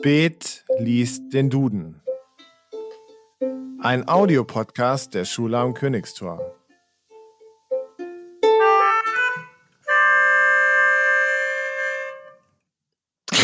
Spät 0.00 0.64
liest 0.78 1.30
den 1.34 1.50
Duden. 1.50 2.00
Ein 3.82 4.08
Audiopodcast 4.08 5.12
der 5.12 5.26
Schule 5.26 5.58
am 5.58 5.74
Königstor. 5.74 6.40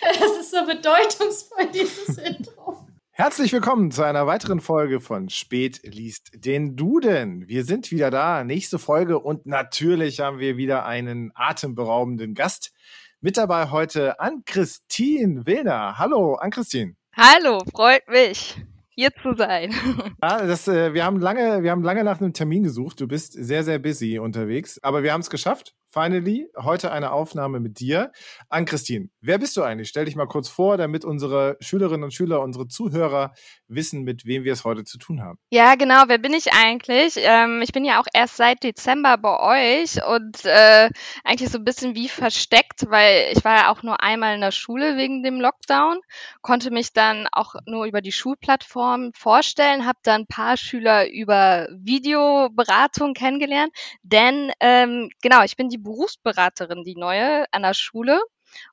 Es 0.00 0.38
ist 0.40 0.50
so 0.50 0.64
bedeutungsvoll, 0.64 1.66
dieses 1.74 2.16
Intro. 2.16 2.86
Herzlich 3.16 3.52
willkommen 3.52 3.90
zu 3.90 4.02
einer 4.02 4.26
weiteren 4.26 4.60
Folge 4.60 4.98
von 4.98 5.28
Spät 5.28 5.82
liest 5.84 6.32
den 6.44 6.76
Duden. 6.76 7.48
Wir 7.48 7.64
sind 7.64 7.90
wieder 7.90 8.10
da, 8.10 8.44
nächste 8.44 8.78
Folge 8.78 9.18
und 9.18 9.46
natürlich 9.46 10.20
haben 10.20 10.38
wir 10.38 10.56
wieder 10.56 10.84
einen 10.84 11.32
atemberaubenden 11.34 12.34
Gast. 12.34 12.72
Mit 13.20 13.38
dabei 13.38 13.70
heute 13.70 14.20
Ann-Christine 14.20 15.46
Wilner. 15.46 15.98
Hallo, 15.98 16.34
Ann-Christine. 16.34 16.96
Hallo, 17.16 17.62
freut 17.74 18.06
mich, 18.08 18.56
hier 18.90 19.10
zu 19.22 19.34
sein. 19.36 19.72
Ja, 20.22 20.46
das, 20.46 20.68
äh, 20.68 20.94
wir, 20.94 21.04
haben 21.04 21.18
lange, 21.18 21.62
wir 21.62 21.70
haben 21.70 21.82
lange 21.82 22.04
nach 22.04 22.20
einem 22.20 22.32
Termin 22.32 22.64
gesucht. 22.64 23.00
Du 23.00 23.08
bist 23.08 23.32
sehr, 23.32 23.62
sehr 23.62 23.78
busy 23.78 24.18
unterwegs, 24.18 24.78
aber 24.82 25.02
wir 25.02 25.12
haben 25.12 25.20
es 25.20 25.30
geschafft. 25.30 25.74
Finally, 25.94 26.50
heute 26.56 26.90
eine 26.90 27.12
Aufnahme 27.12 27.60
mit 27.60 27.78
dir. 27.78 28.10
Ann-Christine, 28.48 29.10
wer 29.20 29.38
bist 29.38 29.56
du 29.56 29.62
eigentlich? 29.62 29.88
Stell 29.88 30.06
dich 30.06 30.16
mal 30.16 30.26
kurz 30.26 30.48
vor, 30.48 30.76
damit 30.76 31.04
unsere 31.04 31.56
Schülerinnen 31.60 32.02
und 32.02 32.12
Schüler, 32.12 32.40
unsere 32.40 32.66
Zuhörer 32.66 33.32
wissen, 33.68 34.02
mit 34.02 34.26
wem 34.26 34.42
wir 34.42 34.52
es 34.52 34.64
heute 34.64 34.82
zu 34.82 34.98
tun 34.98 35.22
haben. 35.22 35.38
Ja, 35.50 35.76
genau, 35.76 36.02
wer 36.08 36.18
bin 36.18 36.34
ich 36.34 36.52
eigentlich? 36.52 37.14
Ähm, 37.18 37.62
ich 37.62 37.70
bin 37.70 37.84
ja 37.84 38.00
auch 38.00 38.06
erst 38.12 38.36
seit 38.36 38.64
Dezember 38.64 39.16
bei 39.18 39.38
euch 39.84 40.04
und 40.04 40.44
äh, 40.44 40.90
eigentlich 41.22 41.50
so 41.50 41.58
ein 41.58 41.64
bisschen 41.64 41.94
wie 41.94 42.08
versteckt, 42.08 42.90
weil 42.90 43.28
ich 43.30 43.44
war 43.44 43.56
ja 43.56 43.72
auch 43.72 43.84
nur 43.84 44.02
einmal 44.02 44.34
in 44.34 44.40
der 44.40 44.50
Schule 44.50 44.96
wegen 44.96 45.22
dem 45.22 45.40
Lockdown, 45.40 46.00
konnte 46.42 46.72
mich 46.72 46.92
dann 46.92 47.28
auch 47.30 47.54
nur 47.66 47.84
über 47.84 48.00
die 48.00 48.10
Schulplattform 48.10 49.12
vorstellen, 49.14 49.86
habe 49.86 49.98
dann 50.02 50.22
ein 50.22 50.26
paar 50.26 50.56
Schüler 50.56 51.08
über 51.08 51.68
Videoberatung 51.70 53.14
kennengelernt, 53.14 53.72
denn 54.02 54.50
ähm, 54.58 55.08
genau, 55.22 55.44
ich 55.44 55.56
bin 55.56 55.68
die 55.68 55.83
Berufsberaterin, 55.84 56.82
die 56.82 56.96
neue 56.96 57.46
an 57.52 57.62
der 57.62 57.74
Schule 57.74 58.20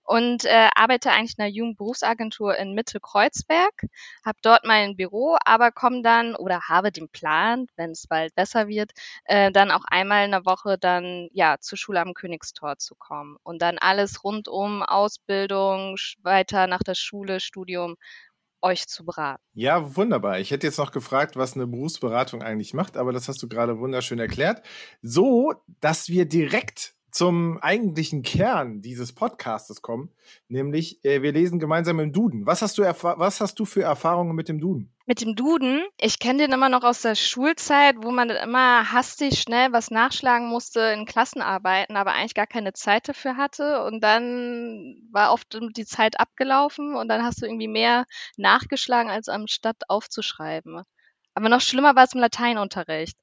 und 0.03 0.45
äh, 0.45 0.69
arbeite 0.75 1.11
eigentlich 1.11 1.37
in 1.37 1.43
einer 1.43 1.53
Jugendberufsagentur 1.53 2.57
in 2.57 2.73
Mitte-Kreuzberg, 2.73 3.73
habe 4.25 4.37
dort 4.41 4.65
mein 4.65 4.95
Büro, 4.95 5.37
aber 5.45 5.71
komme 5.71 6.01
dann 6.01 6.35
oder 6.35 6.61
habe 6.67 6.91
den 6.91 7.09
Plan, 7.09 7.67
wenn 7.75 7.91
es 7.91 8.07
bald 8.07 8.33
besser 8.35 8.67
wird, 8.67 8.91
äh, 9.25 9.51
dann 9.51 9.71
auch 9.71 9.83
einmal 9.85 10.25
in 10.25 10.31
der 10.31 10.45
Woche 10.45 10.77
dann 10.77 11.29
ja 11.31 11.57
zur 11.59 11.77
Schule 11.77 12.01
am 12.01 12.13
Königstor 12.13 12.77
zu 12.77 12.95
kommen 12.95 13.37
und 13.43 13.61
dann 13.61 13.77
alles 13.77 14.23
rund 14.23 14.47
um 14.47 14.83
Ausbildung, 14.83 15.95
weiter 16.23 16.67
nach 16.67 16.83
der 16.83 16.95
Schule, 16.95 17.39
Studium 17.39 17.95
euch 18.63 18.87
zu 18.87 19.03
beraten. 19.03 19.41
Ja, 19.53 19.95
wunderbar. 19.95 20.39
Ich 20.39 20.51
hätte 20.51 20.67
jetzt 20.67 20.77
noch 20.77 20.91
gefragt, 20.91 21.35
was 21.35 21.55
eine 21.55 21.65
Berufsberatung 21.65 22.43
eigentlich 22.43 22.75
macht, 22.75 22.95
aber 22.95 23.11
das 23.11 23.27
hast 23.27 23.41
du 23.41 23.47
gerade 23.47 23.79
wunderschön 23.79 24.19
erklärt. 24.19 24.63
So, 25.01 25.55
dass 25.79 26.09
wir 26.09 26.25
direkt 26.25 26.93
zum 27.11 27.57
eigentlichen 27.61 28.23
Kern 28.23 28.81
dieses 28.81 29.13
Podcastes 29.13 29.81
kommen, 29.81 30.09
nämlich 30.47 31.03
äh, 31.03 31.21
wir 31.21 31.31
lesen 31.31 31.59
gemeinsam 31.59 31.99
im 31.99 32.13
Duden. 32.13 32.45
Was 32.45 32.61
hast 32.61 32.77
du, 32.77 32.83
was 32.83 33.41
hast 33.41 33.59
du 33.59 33.65
für 33.65 33.83
Erfahrungen 33.83 34.35
mit 34.35 34.47
dem 34.47 34.59
Duden? 34.59 34.93
Mit 35.05 35.21
dem 35.21 35.35
Duden, 35.35 35.83
ich 35.97 36.19
kenne 36.19 36.43
den 36.43 36.53
immer 36.53 36.69
noch 36.69 36.83
aus 36.83 37.01
der 37.01 37.15
Schulzeit, 37.15 37.95
wo 38.01 38.11
man 38.11 38.29
immer 38.29 38.93
hastig 38.93 39.41
schnell 39.41 39.73
was 39.73 39.91
nachschlagen 39.91 40.47
musste 40.47 40.79
in 40.79 41.05
Klassenarbeiten, 41.05 41.97
aber 41.97 42.13
eigentlich 42.13 42.33
gar 42.33 42.47
keine 42.47 42.71
Zeit 42.73 43.09
dafür 43.09 43.35
hatte. 43.35 43.83
Und 43.83 44.01
dann 44.01 45.09
war 45.11 45.33
oft 45.33 45.57
die 45.75 45.85
Zeit 45.85 46.19
abgelaufen 46.19 46.95
und 46.95 47.09
dann 47.09 47.23
hast 47.23 47.41
du 47.41 47.45
irgendwie 47.45 47.67
mehr 47.67 48.05
nachgeschlagen, 48.37 49.11
als 49.11 49.27
anstatt 49.27 49.89
aufzuschreiben. 49.89 50.83
Aber 51.33 51.49
noch 51.49 51.61
schlimmer 51.61 51.95
war 51.95 52.05
es 52.05 52.13
im 52.13 52.21
Lateinunterricht. 52.21 53.17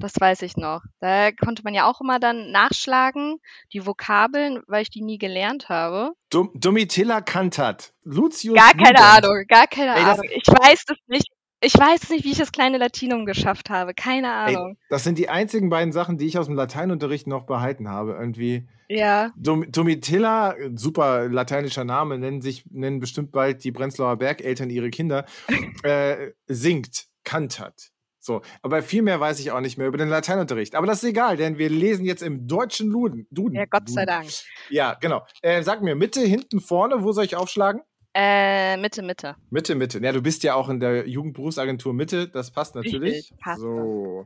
Das 0.00 0.12
weiß 0.18 0.42
ich 0.42 0.56
noch. 0.56 0.82
Da 1.00 1.30
konnte 1.32 1.62
man 1.62 1.74
ja 1.74 1.88
auch 1.88 2.00
immer 2.00 2.18
dann 2.18 2.50
nachschlagen, 2.50 3.36
die 3.72 3.86
Vokabeln, 3.86 4.60
weil 4.66 4.82
ich 4.82 4.90
die 4.90 5.02
nie 5.02 5.18
gelernt 5.18 5.68
habe. 5.68 6.12
Dom 6.30 6.50
Domitilla 6.54 7.20
Cantat. 7.20 7.92
Lucius 8.02 8.54
Gar 8.56 8.72
keine 8.72 8.98
Lubent. 8.98 9.24
Ahnung, 9.24 9.44
gar 9.48 9.66
keine 9.66 9.94
Ey, 9.94 10.02
Ahnung. 10.02 10.24
Ich 10.30 10.46
weiß 10.48 10.84
es 10.88 10.96
nicht. 11.06 11.28
Ich 11.62 11.74
weiß 11.74 12.08
nicht, 12.08 12.24
wie 12.24 12.30
ich 12.30 12.38
das 12.38 12.52
kleine 12.52 12.78
Latinum 12.78 13.26
geschafft 13.26 13.68
habe. 13.68 13.92
Keine 13.92 14.28
Ey, 14.28 14.56
Ahnung. 14.56 14.78
das 14.88 15.04
sind 15.04 15.18
die 15.18 15.28
einzigen 15.28 15.68
beiden 15.68 15.92
Sachen, 15.92 16.16
die 16.16 16.26
ich 16.26 16.38
aus 16.38 16.46
dem 16.46 16.54
Lateinunterricht 16.54 17.26
noch 17.26 17.44
behalten 17.44 17.86
habe. 17.90 18.12
Irgendwie 18.18 18.66
Ja. 18.88 19.30
Dom 19.36 19.70
Domitilla, 19.70 20.54
super 20.74 21.28
lateinischer 21.28 21.84
Name, 21.84 22.18
nennen 22.18 22.40
sich 22.40 22.64
nennen 22.70 22.98
bestimmt 22.98 23.30
bald 23.30 23.62
die 23.62 23.72
Prenzlauer 23.72 24.16
Bergeltern 24.16 24.70
ihre 24.70 24.88
Kinder, 24.88 25.26
äh, 25.82 26.30
singt, 26.46 27.08
kantert. 27.24 27.90
So, 28.30 28.42
aber 28.62 28.80
viel 28.82 29.02
mehr 29.02 29.18
weiß 29.18 29.40
ich 29.40 29.50
auch 29.50 29.60
nicht 29.60 29.76
mehr 29.76 29.88
über 29.88 29.98
den 29.98 30.08
Lateinunterricht. 30.08 30.76
Aber 30.76 30.86
das 30.86 31.02
ist 31.02 31.08
egal, 31.08 31.36
denn 31.36 31.58
wir 31.58 31.68
lesen 31.68 32.04
jetzt 32.04 32.22
im 32.22 32.46
deutschen 32.46 32.88
Luden. 32.88 33.26
Duden. 33.32 33.56
Ja, 33.56 33.64
Gott 33.64 33.88
sei 33.88 34.06
Duden. 34.06 34.20
Dank. 34.22 34.30
Ja, 34.68 34.94
genau. 35.00 35.26
Äh, 35.42 35.64
sag 35.64 35.82
mir, 35.82 35.96
Mitte, 35.96 36.20
hinten, 36.20 36.60
vorne, 36.60 37.02
wo 37.02 37.10
soll 37.10 37.24
ich 37.24 37.34
aufschlagen? 37.34 37.82
Äh, 38.14 38.76
Mitte, 38.76 39.02
Mitte. 39.02 39.34
Mitte, 39.50 39.74
Mitte. 39.74 39.98
Ja, 39.98 40.12
du 40.12 40.22
bist 40.22 40.44
ja 40.44 40.54
auch 40.54 40.68
in 40.68 40.78
der 40.78 41.08
Jugendberufsagentur 41.08 41.92
Mitte, 41.92 42.28
das 42.28 42.52
passt 42.52 42.76
natürlich. 42.76 43.14
Richtig, 43.16 43.38
passt 43.38 43.62
so. 43.62 44.24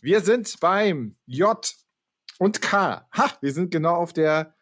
Wir 0.00 0.20
sind 0.20 0.58
beim 0.58 1.14
J 1.26 1.72
und 2.40 2.60
K. 2.60 3.06
Ha, 3.16 3.30
wir 3.40 3.52
sind 3.52 3.70
genau 3.70 3.94
auf 3.94 4.12
der 4.12 4.56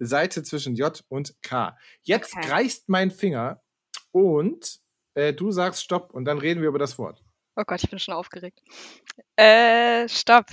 Seite 0.00 0.42
zwischen 0.42 0.74
J 0.74 1.02
und 1.08 1.34
K. 1.42 1.78
Jetzt 2.02 2.36
Okay. 2.36 2.46
kreist 2.46 2.90
mein 2.90 3.10
Finger 3.10 3.62
und 4.12 4.80
äh, 5.14 5.32
du 5.32 5.50
sagst 5.50 5.82
Stopp 5.82 6.12
und 6.12 6.26
dann 6.26 6.36
reden 6.36 6.60
wir 6.60 6.68
über 6.68 6.78
das 6.78 6.98
Wort. 6.98 7.23
Oh 7.56 7.62
Gott, 7.66 7.82
ich 7.82 7.90
bin 7.90 7.98
schon 7.98 8.14
aufgeregt. 8.14 8.60
Äh, 9.36 10.08
stopp. 10.08 10.46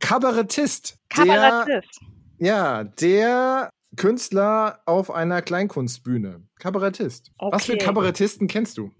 Kabarettist. 0.00 0.98
Der, 1.16 1.26
Kabarettist. 1.26 2.00
ja, 2.38 2.84
der 2.84 3.70
Künstler 3.96 4.80
auf 4.86 5.10
einer 5.10 5.42
Kleinkunstbühne. 5.42 6.42
Kabarettist. 6.58 7.32
Was 7.38 7.66
für 7.66 7.72
Okay. 7.74 7.84
Kabarettisten 7.84 8.48
kennst 8.48 8.78
du? 8.78 8.90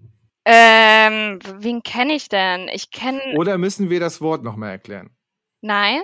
Ähm, 0.45 1.39
wen 1.59 1.83
kenne 1.83 2.13
ich 2.13 2.27
denn? 2.29 2.67
Ich 2.69 2.89
kenne. 2.91 3.21
Oder 3.37 3.57
müssen 3.57 3.89
wir 3.89 3.99
das 3.99 4.21
Wort 4.21 4.43
nochmal 4.43 4.71
erklären? 4.71 5.15
Nein. 5.61 6.01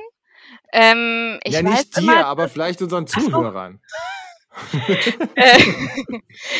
Ähm, 0.71 1.39
ich 1.43 1.53
ja, 1.53 1.63
weiß 1.63 1.71
nicht 1.71 1.97
dir, 1.97 2.01
immer, 2.01 2.25
aber 2.27 2.47
vielleicht 2.47 2.81
unseren. 2.81 3.07
Zuhörern. 3.07 3.81
Äh, 5.35 5.59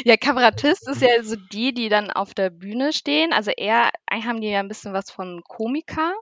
ja, 0.06 0.18
Kabarettist 0.18 0.88
ist 0.88 1.02
ja 1.02 1.24
so 1.24 1.36
die, 1.52 1.74
die 1.74 1.90
dann 1.90 2.12
auf 2.12 2.34
der 2.34 2.50
Bühne 2.50 2.94
stehen. 2.94 3.34
Also 3.34 3.52
eher, 3.52 3.90
eigentlich 4.06 4.26
haben 4.28 4.42
die 4.42 4.50
ja 4.50 4.60
ein 4.60 4.68
bisschen 4.68 4.94
was 4.94 5.10
von 5.10 5.42
Komiker, 5.48 6.14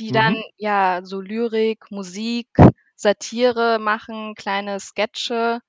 die 0.00 0.08
Mhm. 0.08 0.14
dann 0.14 0.42
ja 0.56 1.00
so 1.04 1.20
Lyrik, 1.20 1.90
Musik, 1.90 2.48
Satire 2.96 3.78
machen, 3.78 4.34
kleine 4.34 4.80
Sketche 4.80 5.60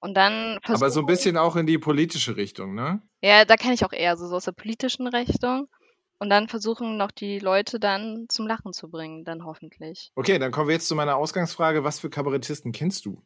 und 0.00 0.14
dann 0.14 0.58
Aber 0.64 0.90
so 0.90 1.00
ein 1.00 1.06
bisschen 1.06 1.36
auch 1.36 1.56
in 1.56 1.66
die 1.66 1.78
politische 1.78 2.36
Richtung, 2.36 2.74
ne? 2.74 3.02
Ja, 3.22 3.44
da 3.44 3.56
kenne 3.56 3.74
ich 3.74 3.84
auch 3.84 3.92
eher 3.92 4.16
so, 4.16 4.26
so 4.26 4.36
aus 4.36 4.44
der 4.44 4.52
politischen 4.52 5.06
Richtung. 5.06 5.68
Und 6.18 6.30
dann 6.30 6.48
versuchen 6.48 6.96
noch 6.96 7.10
die 7.10 7.40
Leute 7.40 7.80
dann 7.80 8.26
zum 8.28 8.46
Lachen 8.46 8.72
zu 8.72 8.88
bringen, 8.88 9.24
dann 9.24 9.44
hoffentlich. 9.44 10.12
Okay, 10.14 10.38
dann 10.38 10.52
kommen 10.52 10.68
wir 10.68 10.74
jetzt 10.74 10.86
zu 10.86 10.94
meiner 10.94 11.16
Ausgangsfrage. 11.16 11.82
Was 11.82 11.98
für 11.98 12.10
Kabarettisten 12.10 12.70
kennst 12.70 13.06
du? 13.06 13.20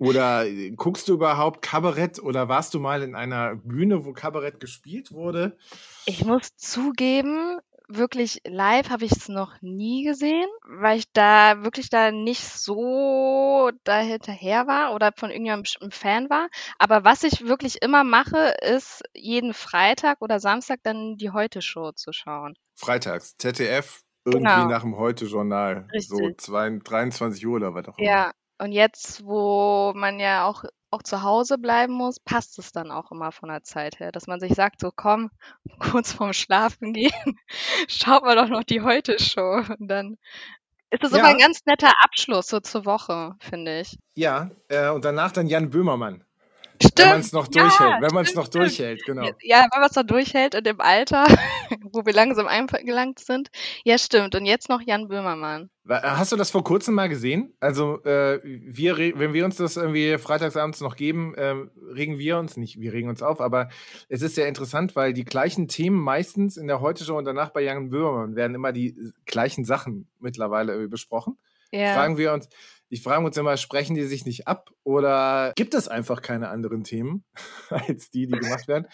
Oder 0.00 0.46
äh, 0.46 0.70
guckst 0.70 1.08
du 1.08 1.12
überhaupt 1.12 1.60
Kabarett 1.60 2.22
oder 2.22 2.48
warst 2.48 2.72
du 2.72 2.80
mal 2.80 3.02
in 3.02 3.14
einer 3.14 3.56
Bühne, 3.56 4.06
wo 4.06 4.12
Kabarett 4.14 4.58
gespielt 4.58 5.12
wurde? 5.12 5.58
Ich 6.06 6.24
muss 6.24 6.56
zugeben, 6.56 7.58
wirklich 7.86 8.40
live 8.46 8.88
habe 8.88 9.04
ich 9.04 9.12
es 9.12 9.28
noch 9.28 9.60
nie 9.60 10.04
gesehen, 10.04 10.48
weil 10.66 10.98
ich 10.98 11.12
da 11.12 11.62
wirklich 11.64 11.90
da 11.90 12.12
nicht 12.12 12.42
so 12.44 13.70
da 13.84 13.98
hinterher 13.98 14.66
war 14.66 14.94
oder 14.94 15.12
von 15.14 15.30
irgendjemandem 15.30 15.90
Fan 15.90 16.30
war. 16.30 16.48
Aber 16.78 17.04
was 17.04 17.22
ich 17.22 17.46
wirklich 17.46 17.82
immer 17.82 18.02
mache, 18.02 18.54
ist 18.62 19.02
jeden 19.12 19.52
Freitag 19.52 20.22
oder 20.22 20.40
Samstag 20.40 20.78
dann 20.82 21.16
die 21.18 21.30
Heute-Show 21.30 21.92
zu 21.92 22.12
schauen. 22.14 22.54
Freitags, 22.74 23.36
ZDF, 23.36 24.00
irgendwie 24.24 24.46
Genau. 24.46 24.68
nach 24.68 24.80
dem 24.82 24.96
Heute-Journal. 24.96 25.88
So 25.98 26.16
Richtig. 26.16 26.40
zwei, 26.40 26.70
23 26.82 27.46
Uhr 27.46 27.56
oder 27.56 27.74
was 27.74 27.86
auch 27.88 27.98
immer. 27.98 28.08
Ja, 28.08 28.30
und 28.60 28.72
jetzt, 28.72 29.24
wo 29.24 29.92
man 29.94 30.20
ja 30.20 30.46
auch, 30.46 30.64
auch 30.90 31.02
zu 31.02 31.22
Hause 31.22 31.58
bleiben 31.58 31.94
muss, 31.94 32.20
passt 32.20 32.58
es 32.58 32.72
dann 32.72 32.90
auch 32.90 33.10
immer 33.12 33.32
von 33.32 33.48
der 33.48 33.62
Zeit 33.62 34.00
her, 34.00 34.12
dass 34.12 34.26
man 34.26 34.40
sich 34.40 34.54
sagt, 34.54 34.80
so 34.80 34.90
komm, 34.94 35.30
kurz 35.78 36.12
vorm 36.12 36.32
Schlafen 36.32 36.92
gehen, 36.92 37.38
schaut 37.88 38.22
mal 38.24 38.36
doch 38.36 38.48
noch 38.48 38.64
die 38.64 38.82
Heute-Show. 38.82 39.62
Und 39.78 39.88
dann 39.88 40.16
ist 40.90 41.04
es 41.04 41.12
Ja. 41.12 41.18
immer 41.18 41.28
ein 41.28 41.38
ganz 41.38 41.60
netter 41.66 41.92
Abschluss 42.02 42.48
so 42.48 42.60
zur 42.60 42.84
Woche, 42.86 43.34
finde 43.40 43.80
ich. 43.80 43.98
Ja, 44.14 44.50
äh, 44.68 44.90
und 44.90 45.04
danach 45.04 45.32
dann 45.32 45.46
Jan 45.46 45.70
Böhmermann. 45.70 46.24
Stimmt. 46.82 46.98
Wenn 46.98 47.08
man 47.08 47.20
es 47.20 47.32
noch 47.32 47.48
ja, 47.52 47.62
durchhält. 47.62 48.00
Wenn 48.00 48.14
man 48.14 48.24
es 48.24 48.34
noch 48.34 48.48
durchhält, 48.48 49.04
genau. 49.04 49.30
Ja, 49.42 49.66
wenn 49.70 49.80
man 49.80 49.90
es 49.90 49.96
noch 49.96 50.06
durchhält 50.06 50.54
und 50.54 50.66
im 50.66 50.80
Alter, 50.80 51.26
wo 51.92 52.06
wir 52.06 52.14
langsam 52.14 52.46
eingelangt 52.46 53.18
sind. 53.18 53.50
Ja, 53.84 53.98
stimmt. 53.98 54.34
Und 54.34 54.46
jetzt 54.46 54.70
noch 54.70 54.80
Jan 54.80 55.08
Böhmermann. 55.08 55.68
Hast 55.88 56.32
du 56.32 56.36
das 56.36 56.50
vor 56.50 56.64
kurzem 56.64 56.94
mal 56.94 57.08
gesehen? 57.08 57.54
Also, 57.60 58.02
äh, 58.04 58.40
wir, 58.44 58.96
wenn 58.96 59.34
wir 59.34 59.44
uns 59.44 59.56
das 59.56 59.76
irgendwie 59.76 60.16
freitagsabends 60.16 60.80
noch 60.80 60.96
geben, 60.96 61.34
äh, 61.34 61.54
regen 61.92 62.18
wir 62.18 62.38
uns 62.38 62.56
nicht, 62.56 62.80
wir 62.80 62.92
regen 62.92 63.08
uns 63.08 63.22
auf, 63.22 63.40
aber 63.40 63.68
es 64.08 64.22
ist 64.22 64.36
sehr 64.36 64.46
interessant, 64.48 64.96
weil 64.96 65.12
die 65.12 65.24
gleichen 65.24 65.68
Themen 65.68 66.00
meistens 66.00 66.56
in 66.56 66.66
der 66.66 66.80
Heute-Show 66.80 67.16
und 67.18 67.24
danach 67.24 67.50
bei 67.50 67.62
Jan 67.62 67.90
Böhmermann 67.90 68.36
werden 68.36 68.54
immer 68.54 68.72
die 68.72 68.94
gleichen 69.26 69.64
Sachen 69.64 70.08
mittlerweile 70.18 70.88
besprochen. 70.88 71.36
Ja. 71.72 71.94
Fragen 71.94 72.16
wir 72.16 72.32
uns, 72.32 72.48
ich 72.90 73.02
frage 73.02 73.24
uns 73.24 73.36
immer, 73.36 73.56
sprechen 73.56 73.94
die 73.94 74.02
sich 74.02 74.26
nicht 74.26 74.48
ab 74.48 74.70
oder 74.82 75.52
gibt 75.56 75.74
es 75.74 75.88
einfach 75.88 76.20
keine 76.20 76.48
anderen 76.48 76.84
Themen 76.84 77.24
als 77.70 78.10
die, 78.10 78.26
die 78.26 78.38
gemacht 78.38 78.68
werden? 78.68 78.86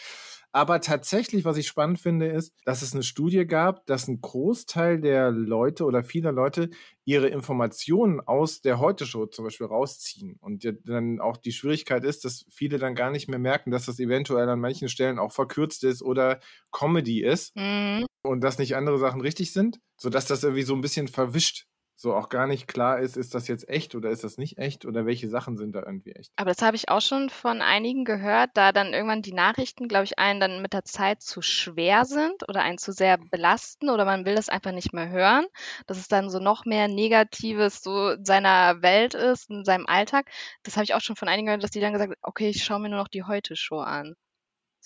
Aber 0.52 0.80
tatsächlich, 0.80 1.44
was 1.44 1.58
ich 1.58 1.66
spannend 1.66 1.98
finde, 1.98 2.28
ist, 2.28 2.54
dass 2.64 2.80
es 2.80 2.94
eine 2.94 3.02
Studie 3.02 3.46
gab, 3.46 3.84
dass 3.84 4.08
ein 4.08 4.22
Großteil 4.22 5.00
der 5.00 5.30
Leute 5.30 5.84
oder 5.84 6.02
vieler 6.02 6.32
Leute 6.32 6.70
ihre 7.04 7.28
Informationen 7.28 8.20
aus 8.20 8.62
der 8.62 8.78
Heute-Show 8.78 9.26
zum 9.26 9.44
Beispiel 9.44 9.66
rausziehen. 9.66 10.38
Und 10.40 10.66
dann 10.84 11.20
auch 11.20 11.36
die 11.36 11.52
Schwierigkeit 11.52 12.04
ist, 12.04 12.24
dass 12.24 12.46
viele 12.48 12.78
dann 12.78 12.94
gar 12.94 13.10
nicht 13.10 13.28
mehr 13.28 13.38
merken, 13.38 13.70
dass 13.70 13.84
das 13.84 13.98
eventuell 13.98 14.48
an 14.48 14.60
manchen 14.60 14.88
Stellen 14.88 15.18
auch 15.18 15.32
verkürzt 15.32 15.84
ist 15.84 16.00
oder 16.02 16.40
Comedy 16.72 17.22
ist 17.22 17.54
mhm. 17.54 18.06
und 18.22 18.40
dass 18.40 18.58
nicht 18.58 18.76
andere 18.76 18.98
Sachen 18.98 19.20
richtig 19.20 19.52
sind, 19.52 19.78
sodass 19.98 20.24
das 20.24 20.42
irgendwie 20.42 20.62
so 20.62 20.74
ein 20.74 20.80
bisschen 20.80 21.08
verwischt 21.08 21.66
so 21.96 22.14
auch 22.14 22.28
gar 22.28 22.46
nicht 22.46 22.68
klar 22.68 23.00
ist, 23.00 23.16
ist 23.16 23.34
das 23.34 23.48
jetzt 23.48 23.68
echt 23.68 23.94
oder 23.94 24.10
ist 24.10 24.22
das 24.22 24.36
nicht 24.36 24.58
echt 24.58 24.84
oder 24.84 25.06
welche 25.06 25.28
Sachen 25.28 25.56
sind 25.56 25.74
da 25.74 25.80
irgendwie 25.80 26.12
echt. 26.12 26.30
Aber 26.36 26.50
das 26.50 26.60
habe 26.60 26.76
ich 26.76 26.90
auch 26.90 27.00
schon 27.00 27.30
von 27.30 27.62
einigen 27.62 28.04
gehört, 28.04 28.50
da 28.54 28.72
dann 28.72 28.92
irgendwann 28.92 29.22
die 29.22 29.32
Nachrichten, 29.32 29.88
glaube 29.88 30.04
ich, 30.04 30.18
einen 30.18 30.38
dann 30.38 30.60
mit 30.60 30.74
der 30.74 30.84
Zeit 30.84 31.22
zu 31.22 31.40
schwer 31.40 32.04
sind 32.04 32.46
oder 32.48 32.60
einen 32.60 32.76
zu 32.76 32.92
sehr 32.92 33.16
belasten 33.16 33.88
oder 33.88 34.04
man 34.04 34.26
will 34.26 34.34
das 34.34 34.50
einfach 34.50 34.72
nicht 34.72 34.92
mehr 34.92 35.08
hören, 35.08 35.46
dass 35.86 35.96
es 35.96 36.08
dann 36.08 36.28
so 36.28 36.38
noch 36.38 36.66
mehr 36.66 36.86
Negatives 36.86 37.82
so 37.82 38.10
in 38.10 38.24
seiner 38.26 38.82
Welt 38.82 39.14
ist, 39.14 39.48
in 39.48 39.64
seinem 39.64 39.86
Alltag. 39.86 40.30
Das 40.64 40.76
habe 40.76 40.84
ich 40.84 40.94
auch 40.94 41.00
schon 41.00 41.16
von 41.16 41.28
einigen 41.28 41.46
gehört, 41.46 41.62
dass 41.62 41.70
die 41.70 41.80
dann 41.80 41.94
gesagt 41.94 42.10
haben, 42.10 42.20
okay, 42.22 42.50
ich 42.50 42.62
schaue 42.62 42.80
mir 42.80 42.90
nur 42.90 42.98
noch 42.98 43.08
die 43.08 43.24
Heute-Show 43.24 43.80
an. 43.80 44.16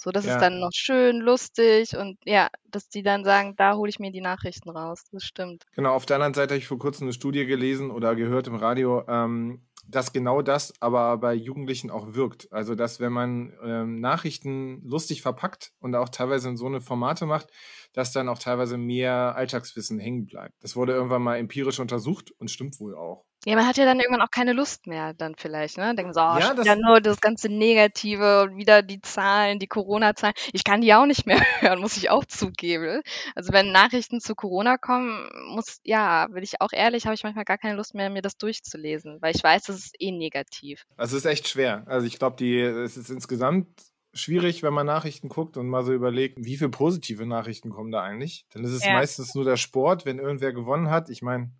So, 0.00 0.10
das 0.12 0.24
ja. 0.24 0.34
ist 0.34 0.40
dann 0.40 0.60
noch 0.60 0.72
schön, 0.72 1.18
lustig 1.18 1.94
und 1.94 2.16
ja, 2.24 2.48
dass 2.70 2.88
die 2.88 3.02
dann 3.02 3.22
sagen, 3.22 3.54
da 3.56 3.74
hole 3.74 3.90
ich 3.90 3.98
mir 3.98 4.10
die 4.10 4.22
Nachrichten 4.22 4.70
raus. 4.70 5.04
Das 5.12 5.24
stimmt. 5.24 5.64
Genau, 5.74 5.92
auf 5.92 6.06
der 6.06 6.16
anderen 6.16 6.32
Seite 6.32 6.54
habe 6.54 6.58
ich 6.58 6.66
vor 6.66 6.78
kurzem 6.78 7.04
eine 7.04 7.12
Studie 7.12 7.44
gelesen 7.44 7.90
oder 7.90 8.16
gehört 8.16 8.46
im 8.46 8.54
Radio, 8.54 9.04
ähm, 9.08 9.66
dass 9.86 10.14
genau 10.14 10.40
das 10.40 10.72
aber 10.80 11.18
bei 11.18 11.34
Jugendlichen 11.34 11.90
auch 11.90 12.14
wirkt. 12.14 12.50
Also, 12.50 12.74
dass 12.74 12.98
wenn 12.98 13.12
man 13.12 13.52
ähm, 13.62 14.00
Nachrichten 14.00 14.80
lustig 14.84 15.20
verpackt 15.20 15.72
und 15.80 15.94
auch 15.94 16.08
teilweise 16.08 16.48
in 16.48 16.56
so 16.56 16.66
eine 16.66 16.80
Formate 16.80 17.26
macht, 17.26 17.48
dass 17.92 18.12
dann 18.12 18.30
auch 18.30 18.38
teilweise 18.38 18.78
mehr 18.78 19.34
Alltagswissen 19.36 19.98
hängen 19.98 20.24
bleibt. 20.24 20.54
Das 20.62 20.76
wurde 20.76 20.94
irgendwann 20.94 21.22
mal 21.22 21.36
empirisch 21.36 21.78
untersucht 21.78 22.30
und 22.38 22.50
stimmt 22.50 22.80
wohl 22.80 22.94
auch. 22.94 23.26
Ja, 23.46 23.56
man 23.56 23.66
hat 23.66 23.78
ja 23.78 23.86
dann 23.86 24.00
irgendwann 24.00 24.20
auch 24.20 24.30
keine 24.30 24.52
Lust 24.52 24.86
mehr 24.86 25.14
dann 25.14 25.34
vielleicht, 25.34 25.78
ne? 25.78 25.94
Denken 25.94 26.12
so, 26.12 26.20
oh, 26.20 26.38
ja, 26.38 26.52
das, 26.52 26.66
nur 26.76 27.00
das 27.00 27.20
ganze 27.20 27.48
Negative 27.48 28.42
und 28.42 28.56
wieder 28.56 28.82
die 28.82 29.00
Zahlen, 29.00 29.58
die 29.58 29.66
Corona-Zahlen. 29.66 30.34
Ich 30.52 30.62
kann 30.62 30.82
die 30.82 30.92
auch 30.92 31.06
nicht 31.06 31.26
mehr 31.26 31.40
hören, 31.60 31.80
muss 31.80 31.96
ich 31.96 32.10
auch 32.10 32.24
zugeben. 32.26 33.00
Also 33.34 33.52
wenn 33.52 33.72
Nachrichten 33.72 34.20
zu 34.20 34.34
Corona 34.34 34.76
kommen, 34.76 35.28
muss, 35.54 35.80
ja, 35.84 36.28
will 36.32 36.42
ich 36.42 36.60
auch 36.60 36.72
ehrlich, 36.72 37.06
habe 37.06 37.14
ich 37.14 37.22
manchmal 37.22 37.44
gar 37.46 37.58
keine 37.58 37.76
Lust 37.76 37.94
mehr, 37.94 38.10
mir 38.10 38.22
das 38.22 38.36
durchzulesen, 38.36 39.18
weil 39.22 39.34
ich 39.34 39.42
weiß, 39.42 39.62
das 39.64 39.76
ist 39.76 39.96
eh 39.98 40.12
negativ. 40.12 40.84
Also 40.96 41.16
es 41.16 41.24
ist 41.24 41.30
echt 41.30 41.48
schwer. 41.48 41.84
Also 41.86 42.06
ich 42.06 42.18
glaube, 42.18 42.36
die, 42.36 42.60
es 42.60 42.98
ist 42.98 43.08
insgesamt 43.08 43.68
schwierig, 44.12 44.62
wenn 44.62 44.74
man 44.74 44.86
Nachrichten 44.86 45.28
guckt 45.28 45.56
und 45.56 45.68
mal 45.68 45.84
so 45.84 45.92
überlegt, 45.92 46.38
wie 46.44 46.56
viele 46.56 46.70
positive 46.70 47.24
Nachrichten 47.26 47.70
kommen 47.70 47.90
da 47.90 48.02
eigentlich. 48.02 48.44
Dann 48.52 48.64
ist 48.64 48.72
es 48.72 48.84
ja. 48.84 48.92
meistens 48.92 49.34
nur 49.34 49.44
der 49.44 49.56
Sport, 49.56 50.04
wenn 50.04 50.18
irgendwer 50.18 50.52
gewonnen 50.52 50.90
hat. 50.90 51.08
Ich 51.10 51.22
meine, 51.22 51.52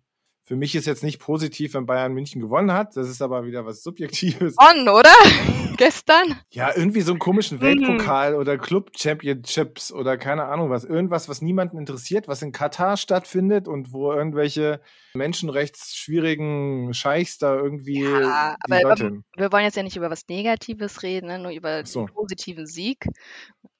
für 0.51 0.57
mich 0.57 0.75
ist 0.75 0.85
jetzt 0.85 1.01
nicht 1.01 1.19
positiv, 1.19 1.75
wenn 1.75 1.85
Bayern 1.85 2.11
München 2.11 2.41
gewonnen 2.41 2.73
hat. 2.73 2.97
Das 2.97 3.07
ist 3.07 3.21
aber 3.21 3.45
wieder 3.45 3.65
was 3.65 3.83
Subjektives. 3.83 4.57
On, 4.57 4.89
oder? 4.89 5.13
Gestern? 5.77 6.41
Ja, 6.49 6.71
irgendwie 6.75 6.99
so 6.99 7.13
einen 7.13 7.19
komischen 7.19 7.59
mhm. 7.59 7.61
Weltpokal 7.61 8.35
oder 8.35 8.57
Club 8.57 8.91
Championships 8.93 9.93
oder 9.93 10.17
keine 10.17 10.43
Ahnung 10.43 10.69
was. 10.69 10.83
Irgendwas, 10.83 11.29
was 11.29 11.41
niemanden 11.41 11.77
interessiert, 11.77 12.27
was 12.27 12.41
in 12.41 12.51
Katar 12.51 12.97
stattfindet 12.97 13.69
und 13.69 13.93
wo 13.93 14.11
irgendwelche 14.11 14.81
menschenrechtsschwierigen 15.13 16.93
Scheichs 16.93 17.37
da 17.37 17.55
irgendwie. 17.55 18.03
Ja, 18.03 18.57
aber, 18.59 18.91
aber 18.91 19.11
wir 19.37 19.51
wollen 19.53 19.63
jetzt 19.63 19.77
ja 19.77 19.83
nicht 19.83 19.95
über 19.95 20.09
was 20.09 20.27
Negatives 20.27 21.01
reden, 21.01 21.27
ne? 21.27 21.39
nur 21.39 21.51
über 21.51 21.85
so. 21.85 22.07
den 22.07 22.13
positiven 22.13 22.67
Sieg. 22.67 23.05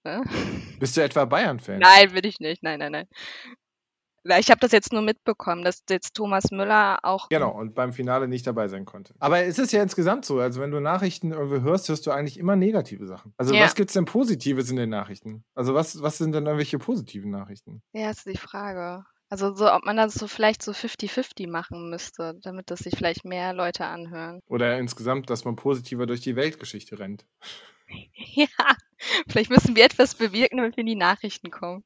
Ne? 0.05 0.23
Bist 0.79 0.95
du 0.95 1.01
etwa 1.01 1.25
Bayern-Fan? 1.25 1.79
Nein, 1.79 2.13
will 2.13 2.25
ich 2.25 2.39
nicht. 2.39 2.63
Nein, 2.63 2.79
nein, 2.79 2.93
nein. 2.93 3.07
Ich 4.23 4.49
habe 4.49 4.59
das 4.59 4.71
jetzt 4.71 4.93
nur 4.93 5.01
mitbekommen, 5.01 5.63
dass 5.63 5.83
jetzt 5.89 6.15
Thomas 6.15 6.51
Müller 6.51 6.99
auch. 7.03 7.29
Genau, 7.29 7.51
und 7.51 7.73
beim 7.73 7.91
Finale 7.91 8.27
nicht 8.27 8.45
dabei 8.45 8.67
sein 8.67 8.85
konnte. 8.85 9.13
Aber 9.19 9.43
es 9.43 9.57
ist 9.57 9.71
ja 9.71 9.81
insgesamt 9.81 10.25
so, 10.25 10.39
also 10.39 10.61
wenn 10.61 10.71
du 10.71 10.79
Nachrichten 10.79 11.31
irgendwie 11.31 11.61
hörst, 11.61 11.89
hörst 11.89 12.05
du 12.05 12.11
eigentlich 12.11 12.37
immer 12.37 12.55
negative 12.55 13.07
Sachen. 13.07 13.33
Also 13.37 13.53
ja. 13.53 13.63
was 13.63 13.75
gibt 13.75 13.89
es 13.89 13.93
denn 13.93 14.05
Positives 14.05 14.69
in 14.69 14.75
den 14.75 14.89
Nachrichten? 14.89 15.43
Also 15.55 15.73
was, 15.73 16.01
was 16.01 16.17
sind 16.17 16.33
denn 16.33 16.45
irgendwelche 16.45 16.77
positiven 16.77 17.31
Nachrichten? 17.31 17.81
Ja, 17.93 18.11
ist 18.11 18.27
die 18.27 18.37
Frage. 18.37 19.03
Also 19.31 19.55
so, 19.55 19.71
ob 19.71 19.85
man 19.85 19.95
das 19.95 20.13
so 20.13 20.27
vielleicht 20.27 20.61
so 20.61 20.73
50-50 20.73 21.49
machen 21.49 21.89
müsste, 21.89 22.37
damit 22.41 22.69
das 22.69 22.79
sich 22.79 22.97
vielleicht 22.97 23.23
mehr 23.23 23.53
Leute 23.53 23.85
anhören. 23.85 24.41
Oder 24.47 24.77
insgesamt, 24.77 25.29
dass 25.29 25.45
man 25.45 25.55
positiver 25.55 26.05
durch 26.05 26.19
die 26.19 26.35
Weltgeschichte 26.35 26.99
rennt. 26.99 27.25
Ja, 28.33 28.47
vielleicht 29.27 29.49
müssen 29.49 29.75
wir 29.75 29.85
etwas 29.85 30.15
bewirken, 30.15 30.57
damit 30.57 30.77
wir 30.77 30.81
in 30.81 30.87
die 30.87 30.95
Nachrichten 30.95 31.51
kommen. 31.51 31.83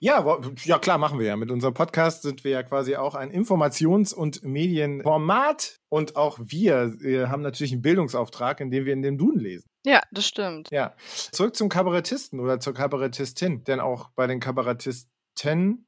Ja, 0.00 0.40
ja, 0.64 0.78
klar, 0.78 0.98
machen 0.98 1.18
wir 1.18 1.26
ja. 1.26 1.36
Mit 1.36 1.50
unserem 1.50 1.74
Podcast 1.74 2.22
sind 2.22 2.44
wir 2.44 2.50
ja 2.50 2.62
quasi 2.62 2.96
auch 2.96 3.14
ein 3.14 3.30
Informations- 3.30 4.14
und 4.14 4.42
Medienformat. 4.42 5.78
Und 5.88 6.16
auch 6.16 6.38
wir, 6.40 6.94
wir 6.98 7.30
haben 7.30 7.42
natürlich 7.42 7.72
einen 7.72 7.82
Bildungsauftrag, 7.82 8.60
indem 8.60 8.84
wir 8.84 8.92
in 8.92 9.02
den 9.02 9.18
Duden 9.18 9.40
lesen. 9.40 9.68
Ja, 9.86 10.02
das 10.10 10.26
stimmt. 10.26 10.70
Ja. 10.70 10.94
Zurück 11.30 11.54
zum 11.54 11.68
Kabarettisten 11.68 12.40
oder 12.40 12.58
zur 12.58 12.74
Kabarettistin. 12.74 13.64
Denn 13.64 13.80
auch 13.80 14.10
bei 14.16 14.26
den 14.26 14.40
Kabarettisten 14.40 15.86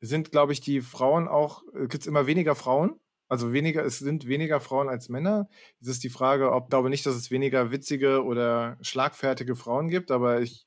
sind, 0.00 0.30
glaube 0.32 0.52
ich, 0.52 0.60
die 0.60 0.80
Frauen 0.80 1.28
auch, 1.28 1.62
äh, 1.74 1.86
gibt 1.86 2.02
es 2.02 2.06
immer 2.06 2.26
weniger 2.26 2.54
Frauen 2.54 2.98
also 3.30 3.52
weniger, 3.52 3.84
es 3.84 4.00
sind 4.00 4.26
weniger 4.26 4.60
Frauen 4.60 4.88
als 4.88 5.08
Männer. 5.08 5.48
Es 5.80 5.86
ist 5.86 6.02
die 6.02 6.10
Frage, 6.10 6.50
ob, 6.50 6.64
ich 6.64 6.70
glaube 6.70 6.90
nicht, 6.90 7.06
dass 7.06 7.14
es 7.14 7.30
weniger 7.30 7.70
witzige 7.70 8.24
oder 8.24 8.76
schlagfertige 8.82 9.54
Frauen 9.54 9.88
gibt, 9.88 10.10
aber 10.10 10.40
ich 10.40 10.66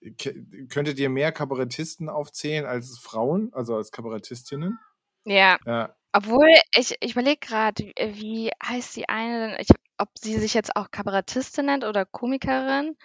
könnte 0.69 0.93
dir 0.93 1.09
mehr 1.09 1.33
Kabarettisten 1.33 2.07
aufzählen 2.07 2.65
als 2.65 2.97
Frauen, 2.97 3.49
also 3.51 3.75
als 3.75 3.91
Kabarettistinnen. 3.91 4.79
Ja. 5.25 5.57
ja. 5.65 5.93
Obwohl, 6.13 6.47
ich, 6.73 6.95
ich 7.01 7.11
überlege 7.11 7.39
gerade, 7.41 7.91
wie 7.97 8.49
heißt 8.65 8.95
die 8.95 9.09
eine, 9.09 9.59
ich, 9.59 9.67
ob 9.97 10.09
sie 10.17 10.39
sich 10.39 10.53
jetzt 10.53 10.77
auch 10.77 10.89
Kabarettistin 10.89 11.65
nennt 11.65 11.83
oder 11.83 12.05
Komikerin. 12.05 12.95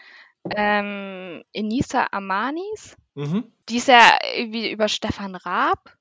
Ähm, 0.55 1.43
Enisa 1.53 2.07
Amanis. 2.13 2.97
Mhm. 3.17 3.53
Die 3.69 3.79
ist 3.79 3.89
ja 3.89 4.19
irgendwie 4.37 4.71
über 4.71 4.89
Stefan 4.89 5.35
Raab 5.35 5.98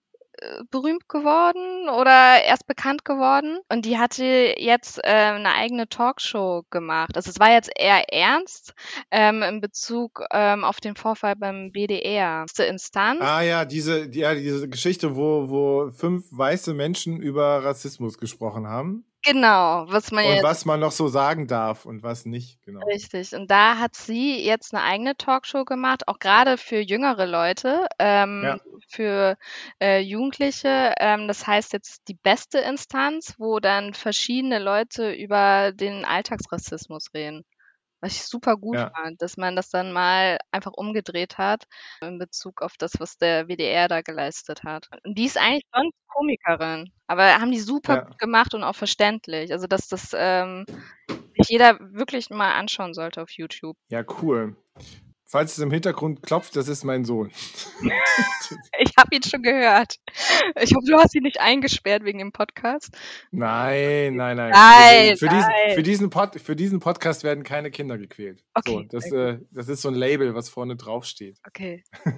berühmt 0.72 1.08
geworden 1.10 1.90
oder 1.90 2.44
erst 2.44 2.68
bekannt 2.68 3.06
geworden. 3.06 3.60
Und 3.70 3.86
die 3.86 3.98
hatte 3.98 4.56
jetzt 4.58 5.00
äh, 5.04 5.10
eine 5.10 5.54
eigene 5.54 5.88
Talkshow 5.88 6.64
gemacht. 6.70 7.16
Also 7.16 7.30
es 7.30 7.40
war 7.40 7.52
jetzt 7.52 7.70
eher 7.76 8.14
ernst 8.14 8.74
ähm, 9.12 9.42
in 9.44 9.62
Bezug 9.62 10.24
ähm, 10.32 10.64
auf 10.64 10.80
den 10.80 10.96
Vorfall 10.96 11.36
beim 11.36 11.72
BDR. 11.72 12.46
Instanz. 12.68 13.22
Ah 13.22 13.42
ja, 13.42 13.66
diese, 13.66 14.10
ja, 14.12 14.34
diese 14.34 14.70
Geschichte, 14.70 15.16
wo, 15.16 15.50
wo 15.50 15.92
fünf 15.92 16.26
weiße 16.32 16.74
Menschen 16.74 17.20
über 17.22 17.64
Rassismus 17.64 18.18
gesprochen 18.18 18.68
haben. 18.68 19.06
Genau, 19.24 19.86
was 19.90 20.12
man 20.12 20.26
und 20.26 20.34
jetzt. 20.36 20.44
was 20.44 20.66
man 20.66 20.80
noch 20.80 20.92
so 20.92 21.08
sagen 21.10 21.48
darf 21.48 21.86
und 21.86 22.02
was 22.02 22.26
nicht, 22.26 22.62
genau. 22.64 22.86
Richtig. 22.86 23.34
Und 23.34 23.52
da 23.52 23.78
hat 23.78 23.96
sie 23.96 24.42
jetzt 24.42 24.74
eine 24.74 24.84
eigene 24.84 25.18
Talkshow 25.18 25.66
gemacht, 25.66 26.08
auch 26.08 26.20
gerade 26.20 26.58
für 26.58 26.80
jüngere 26.80 27.26
Leute, 27.26 27.88
ähm, 28.00 28.42
ja. 28.44 28.58
Für 28.88 29.38
äh, 29.82 30.00
Jugendliche. 30.00 30.94
Ähm, 31.00 31.28
das 31.28 31.46
heißt 31.46 31.74
jetzt 31.74 32.08
die 32.08 32.16
beste 32.16 32.60
Instanz, 32.60 33.36
wo 33.38 33.60
dann 33.60 33.94
verschiedene 33.94 34.60
Leute 34.60 35.12
über 35.12 35.72
den 35.74 36.06
Alltagsrassismus 36.06 37.14
reden. 37.14 37.44
Was 38.00 38.14
ich 38.14 38.24
super 38.26 38.58
gut 38.58 38.76
ja. 38.76 38.92
fand, 38.92 39.22
dass 39.22 39.38
man 39.38 39.56
das 39.56 39.70
dann 39.70 39.92
mal 39.92 40.38
einfach 40.52 40.74
umgedreht 40.74 41.40
hat 41.40 41.64
in 42.02 42.20
Bezug 42.20 42.62
auf 42.62 42.74
das, 42.78 43.00
was 43.00 43.18
der 43.18 43.48
WDR 43.48 43.88
da 43.88 44.02
geleistet 44.02 44.64
hat. 44.64 44.88
Und 45.04 45.18
die 45.18 45.26
ist 45.26 45.38
eigentlich 45.38 45.66
sonst 45.74 45.96
Komikerin, 46.08 46.92
aber 47.08 47.40
haben 47.40 47.52
die 47.52 47.60
super 47.60 47.96
ja. 47.96 48.02
gut 48.02 48.20
gemacht 48.20 48.54
und 48.54 48.64
auch 48.64 48.76
verständlich. 48.76 49.52
Also, 49.52 49.66
dass 49.66 49.88
das 49.88 50.12
ähm, 50.16 50.66
sich 51.38 51.50
jeder 51.50 51.80
wirklich 51.80 52.30
mal 52.30 52.54
anschauen 52.54 52.94
sollte 52.94 53.22
auf 53.22 53.32
YouTube. 53.32 53.78
Ja, 53.90 54.04
cool. 54.22 54.56
Falls 55.30 55.52
es 55.52 55.60
im 55.60 55.72
Hintergrund 55.72 56.24
klopft, 56.24 56.56
das 56.56 56.70
ist 56.70 56.86
mein 56.86 57.04
Sohn. 57.04 57.32
Ich 58.80 58.94
habe 58.98 59.14
ihn 59.14 59.24
schon 59.24 59.42
gehört. 59.44 59.98
Ich 60.62 60.74
hoffe, 60.74 60.86
du 60.88 60.96
hast 60.98 61.14
ihn 61.16 61.24
nicht 61.24 61.42
eingesperrt 61.42 62.06
wegen 62.06 62.20
dem 62.20 62.32
Podcast. 62.32 62.96
Nein, 63.32 64.16
nein, 64.16 64.38
nein. 64.38 64.52
Nein, 64.52 65.18
für, 65.18 65.28
diesen, 65.28 65.50
nein. 65.50 65.76
für, 65.76 65.84
diesen 65.84 66.10
Pod, 66.10 66.40
für 66.40 66.56
diesen 66.56 66.80
Podcast 66.80 67.26
werden 67.26 67.44
keine 67.44 67.72
Kinder 67.72 67.98
gequält. 67.98 68.46
Okay, 68.54 68.72
So, 68.72 68.84
das, 68.84 69.04
sehr 69.06 69.28
äh, 69.28 69.40
das 69.52 69.68
ist 69.68 69.82
so 69.82 69.90
ein 69.90 69.96
Label, 69.96 70.34
was 70.34 70.48
vorne 70.48 70.78
draufsteht. 70.78 71.40
Okay. 71.46 71.84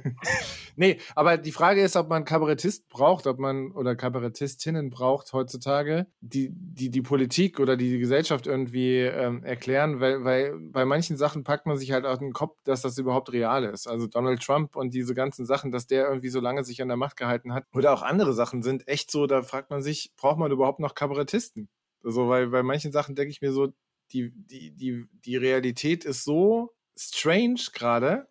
Nee, 0.75 0.97
aber 1.13 1.37
die 1.37 1.51
Frage 1.51 1.81
ist, 1.81 1.97
ob 1.97 2.07
man 2.07 2.23
Kabarettist 2.23 2.87
braucht, 2.87 3.27
ob 3.27 3.37
man 3.37 3.71
oder 3.71 3.97
Kabarettistinnen 3.97 4.89
braucht 4.89 5.33
heutzutage, 5.33 6.07
die 6.21 6.51
die, 6.53 6.89
die 6.89 7.01
Politik 7.01 7.59
oder 7.59 7.75
die 7.75 7.99
Gesellschaft 7.99 8.47
irgendwie 8.47 8.99
ähm, 8.99 9.43
erklären, 9.43 9.99
weil, 9.99 10.23
weil 10.23 10.57
bei 10.57 10.85
manchen 10.85 11.17
Sachen 11.17 11.43
packt 11.43 11.65
man 11.65 11.77
sich 11.77 11.91
halt 11.91 12.05
auf 12.05 12.19
den 12.19 12.31
Kopf, 12.31 12.57
dass 12.63 12.81
das 12.81 12.95
überhaupt 12.99 13.31
real 13.31 13.63
ist. 13.63 13.87
Also 13.87 14.07
Donald 14.07 14.41
Trump 14.41 14.75
und 14.75 14.93
diese 14.93 15.13
ganzen 15.13 15.45
Sachen, 15.45 15.71
dass 15.71 15.87
der 15.87 16.07
irgendwie 16.07 16.29
so 16.29 16.39
lange 16.39 16.63
sich 16.63 16.81
an 16.81 16.87
der 16.89 16.97
Macht 16.97 17.17
gehalten 17.17 17.53
hat. 17.53 17.65
Oder 17.73 17.93
auch 17.93 18.01
andere 18.03 18.33
Sachen 18.33 18.61
sind 18.63 18.87
echt 18.87 19.11
so, 19.11 19.27
da 19.27 19.41
fragt 19.41 19.69
man 19.71 19.81
sich, 19.81 20.13
braucht 20.15 20.37
man 20.39 20.51
überhaupt 20.51 20.79
noch 20.79 20.95
Kabarettisten? 20.95 21.69
Also, 22.03 22.29
weil 22.29 22.47
bei 22.47 22.63
manchen 22.63 22.91
Sachen 22.91 23.15
denke 23.15 23.31
ich 23.31 23.41
mir 23.41 23.51
so, 23.51 23.73
die, 24.11 24.31
die, 24.33 24.71
die, 24.71 25.05
die 25.25 25.35
Realität 25.37 26.05
ist 26.05 26.23
so 26.23 26.73
strange 26.97 27.59
gerade, 27.73 28.27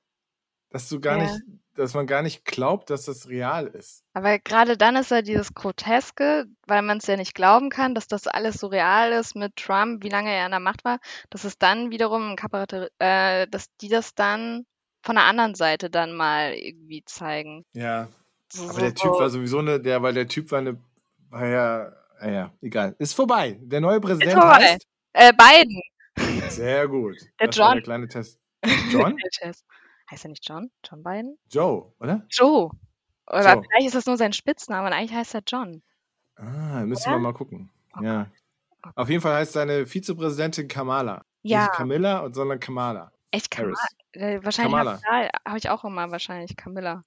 dass 0.71 0.89
du 0.89 1.01
gar 1.01 1.17
Ja. 1.17 1.23
nicht, 1.25 1.43
dass 1.79 1.95
man 1.95 2.07
gar 2.07 2.23
nicht 2.23 2.45
glaubt, 2.45 2.91
dass 2.91 3.05
das 3.05 3.29
real 3.29 3.67
ist. 3.67 4.03
Aber 4.13 4.39
gerade 4.39 4.77
dann 4.77 4.97
ist 4.97 5.11
ja 5.11 5.23
dieses 5.23 5.55
Groteske, 5.55 6.47
weil 6.67 6.83
man 6.83 6.99
es 6.99 7.07
ja 7.07 7.17
nicht 7.17 7.35
glauben 7.35 7.71
kann, 7.71 7.95
dass 7.95 8.09
das 8.09 8.27
alles 8.27 8.57
so 8.57 8.67
real 8.67 9.13
ist 9.13 9.37
mit 9.37 9.57
Trump, 9.57 10.03
wie 10.03 10.09
lange 10.09 10.33
er 10.33 10.45
an 10.45 10.51
der 10.51 10.61
Macht 10.61 10.85
war, 10.85 10.99
dass 11.31 11.45
es 11.45 11.59
dann 11.59 11.91
wiederum 11.91 12.33
ein 12.33 12.37
Kabarett, 12.37 12.91
äh, 12.99 13.47
dass 13.49 13.67
die 13.81 13.89
das 13.89 14.15
dann 14.15 14.67
von 15.03 15.15
der 15.15 15.25
anderen 15.25 15.55
Seite 15.55 15.89
dann 15.89 16.13
mal 16.15 16.53
irgendwie 16.55 17.05
zeigen. 17.05 17.65
Ja. 17.73 18.09
So, 18.53 18.65
Aber 18.65 18.73
so, 18.75 18.81
der 18.81 18.95
Typ 18.95 19.13
war 19.13 19.31
sowieso 19.31 19.59
eine, 19.59 19.81
der, 19.81 20.03
weil 20.03 20.15
der 20.15 20.27
Typ 20.27 20.51
war 20.51 20.59
eine, 20.59 20.81
war 21.31 21.47
ja, 21.47 21.93
naja, 22.21 22.53
egal. 22.61 22.97
Ist 22.99 23.15
vorbei. 23.15 23.59
Der 23.63 23.81
neue 23.81 24.01
Präsident 24.01 24.33
vorbei. 24.33 24.55
heißt. 24.55 24.87
Äh, 25.13 25.33
Biden. 25.33 25.83
Sehr 26.49 26.89
gut. 26.89 27.17
Der 27.41 27.47
das 27.47 27.59
war 27.59 27.67
John. 27.69 27.75
der 27.77 27.83
kleine 27.83 28.09
Test. 28.09 28.41
John? 28.91 29.17
Tschüss. 29.31 29.65
Heißt 30.11 30.25
er 30.25 30.31
nicht 30.31 30.49
John? 30.49 30.71
John 30.85 31.03
Biden? 31.03 31.39
Joe, 31.51 31.93
oder? 32.01 32.25
Joe. 32.31 32.71
Oder 33.27 33.55
Joe. 33.55 33.63
vielleicht 33.63 33.87
ist 33.87 33.95
das 33.95 34.07
nur 34.07 34.17
sein 34.17 34.33
Spitzname 34.33 34.87
und 34.87 34.93
eigentlich 34.95 35.13
heißt 35.13 35.35
er 35.35 35.43
John. 35.47 35.83
Ah, 36.37 36.85
müssen 36.85 37.09
Oder? 37.09 37.17
wir 37.17 37.21
mal 37.21 37.35
gucken. 37.35 37.71
Oh 37.99 38.03
Ja. 38.03 38.27
Gott. 38.83 38.93
Auf 38.97 39.11
jeden 39.11 39.21
Fall 39.21 39.35
heißt 39.35 39.53
seine 39.53 39.87
Vizepräsidentin 39.87 40.69
Kamala. 40.69 41.25
Ja, 41.43 41.63
Nicht 41.65 41.73
Camilla, 41.73 42.21
und- 42.21 42.35
sondern 42.35 42.59
Kamala. 42.61 43.13
echt 43.33 43.51
Kamala. 43.51 43.75
Äh, 44.13 44.43
wahrscheinlich 44.43 44.73
Kamala. 44.73 45.01
habe 45.05 45.29
hab 45.45 45.57
ich 45.57 45.69
auch 45.69 45.85
immer 45.85 46.11
wahrscheinlich 46.11 46.57
Camilla. 46.57 47.05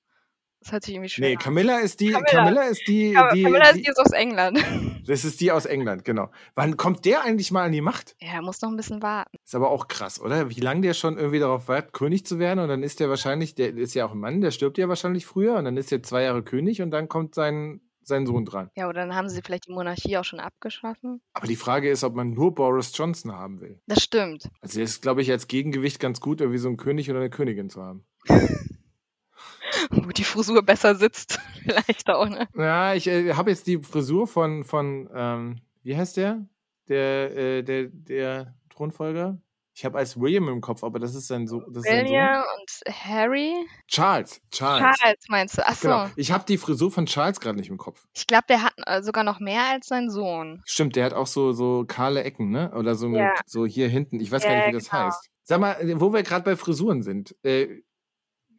Das 0.61 0.71
hört 0.73 0.83
sich 0.83 0.93
irgendwie 0.93 1.09
schwer 1.09 1.29
Nee. 1.29 1.35
Camilla 1.37 1.79
ist 1.79 1.99
die, 1.99 2.11
Camilla. 2.11 2.29
Camilla 2.29 2.61
ist 2.63 2.87
die, 2.87 3.11
Cam- 3.13 3.33
die, 3.33 3.43
Camilla 3.43 3.65
ist 3.69 3.75
die 3.77 3.81
die 3.81 3.87
ist 3.89 3.99
aus 3.99 4.11
England. 4.11 4.59
das 5.07 5.25
ist 5.25 5.41
die 5.41 5.51
aus 5.51 5.65
England, 5.65 6.05
genau. 6.05 6.29
Wann 6.55 6.77
kommt 6.77 7.03
der 7.05 7.23
eigentlich 7.23 7.51
mal 7.51 7.65
an 7.65 7.71
die 7.71 7.81
Macht? 7.81 8.15
Ja, 8.21 8.33
er 8.35 8.41
muss 8.43 8.61
noch 8.61 8.69
ein 8.69 8.77
bisschen 8.77 9.01
warten. 9.01 9.37
Ist 9.43 9.55
aber 9.55 9.71
auch 9.71 9.87
krass, 9.87 10.21
oder? 10.21 10.49
Wie 10.51 10.59
lange 10.61 10.81
der 10.81 10.93
schon 10.93 11.17
irgendwie 11.17 11.39
darauf 11.39 11.67
wartet, 11.67 11.93
König 11.93 12.25
zu 12.25 12.37
werden 12.37 12.59
und 12.59 12.69
dann 12.69 12.83
ist 12.83 12.99
der 12.99 13.09
wahrscheinlich, 13.09 13.55
der 13.55 13.75
ist 13.75 13.95
ja 13.95 14.05
auch 14.05 14.11
ein 14.11 14.19
Mann, 14.19 14.41
der 14.41 14.51
stirbt 14.51 14.77
ja 14.77 14.87
wahrscheinlich 14.87 15.25
früher 15.25 15.55
und 15.55 15.65
dann 15.65 15.77
ist 15.77 15.91
er 15.91 16.03
zwei 16.03 16.23
Jahre 16.23 16.43
König 16.43 16.81
und 16.83 16.91
dann 16.91 17.09
kommt 17.09 17.33
sein, 17.33 17.81
sein 18.03 18.27
Sohn 18.27 18.45
dran. 18.45 18.69
Ja, 18.75 18.87
oder 18.87 19.01
dann 19.01 19.15
haben 19.15 19.29
sie 19.29 19.41
vielleicht 19.43 19.67
die 19.67 19.71
Monarchie 19.73 20.17
auch 20.17 20.23
schon 20.25 20.39
abgeschaffen. 20.39 21.21
Aber 21.33 21.47
die 21.47 21.55
Frage 21.55 21.89
ist, 21.89 22.03
ob 22.03 22.13
man 22.13 22.31
nur 22.31 22.53
Boris 22.53 22.91
Johnson 22.95 23.31
haben 23.31 23.61
will. 23.61 23.79
Das 23.87 24.03
stimmt. 24.03 24.47
Also 24.61 24.75
der 24.75 24.83
ist, 24.83 25.01
glaube 25.01 25.23
ich, 25.23 25.31
als 25.31 25.47
Gegengewicht 25.47 25.99
ganz 25.99 26.19
gut, 26.19 26.39
irgendwie 26.41 26.59
so 26.59 26.67
einen 26.67 26.77
König 26.77 27.09
oder 27.09 27.19
eine 27.19 27.29
Königin 27.31 27.69
zu 27.71 27.81
haben. 27.81 28.05
Wo 29.89 30.09
die 30.09 30.23
Frisur 30.23 30.61
besser 30.63 30.95
sitzt. 30.95 31.39
vielleicht 31.63 32.09
auch, 32.09 32.27
ne? 32.27 32.47
Ja, 32.55 32.93
ich 32.93 33.07
äh, 33.07 33.33
habe 33.33 33.49
jetzt 33.49 33.67
die 33.67 33.81
Frisur 33.81 34.27
von, 34.27 34.63
von 34.63 35.09
ähm, 35.13 35.61
wie 35.83 35.97
heißt 35.97 36.17
der? 36.17 36.45
Der, 36.87 37.35
äh, 37.35 37.63
der, 37.63 37.87
der 37.91 38.55
Thronfolger? 38.69 39.39
Ich 39.73 39.85
habe 39.85 39.97
als 39.97 40.19
William 40.19 40.49
im 40.49 40.59
Kopf, 40.59 40.83
aber 40.83 40.99
das 40.99 41.15
ist 41.15 41.27
sein 41.27 41.47
so. 41.47 41.61
William 41.65 42.43
und 42.59 42.93
Harry. 42.93 43.53
Charles. 43.87 44.41
Charles. 44.51 44.97
Charles 44.99 45.25
meinst 45.29 45.57
du? 45.57 45.65
Ach 45.65 45.75
so. 45.75 45.87
Genau. 45.87 46.09
Ich 46.17 46.31
habe 46.33 46.43
die 46.45 46.57
Frisur 46.57 46.91
von 46.91 47.05
Charles 47.05 47.39
gerade 47.39 47.57
nicht 47.57 47.69
im 47.69 47.77
Kopf. 47.77 48.03
Ich 48.13 48.27
glaube, 48.27 48.43
der 48.49 48.63
hat 48.63 48.73
äh, 48.85 49.01
sogar 49.01 49.23
noch 49.23 49.39
mehr 49.39 49.63
als 49.71 49.87
sein 49.87 50.09
Sohn. 50.09 50.61
Stimmt, 50.65 50.97
der 50.97 51.05
hat 51.05 51.13
auch 51.13 51.25
so, 51.25 51.53
so 51.53 51.85
kahle 51.87 52.23
Ecken, 52.23 52.49
ne? 52.49 52.71
Oder 52.75 52.95
so, 52.95 53.07
Ja. 53.15 53.33
so 53.45 53.65
hier 53.65 53.87
hinten. 53.87 54.19
Ich 54.19 54.29
weiß 54.31 54.43
Ja, 54.43 54.49
gar 54.49 54.57
nicht, 54.57 54.67
wie 54.67 54.71
das 54.73 54.89
genau. 54.89 55.03
heißt. 55.05 55.29
Sag 55.43 55.59
mal, 55.61 55.77
wo 56.01 56.13
wir 56.13 56.21
gerade 56.23 56.43
bei 56.43 56.55
Frisuren 56.57 57.01
sind. 57.01 57.35
Äh, 57.43 57.81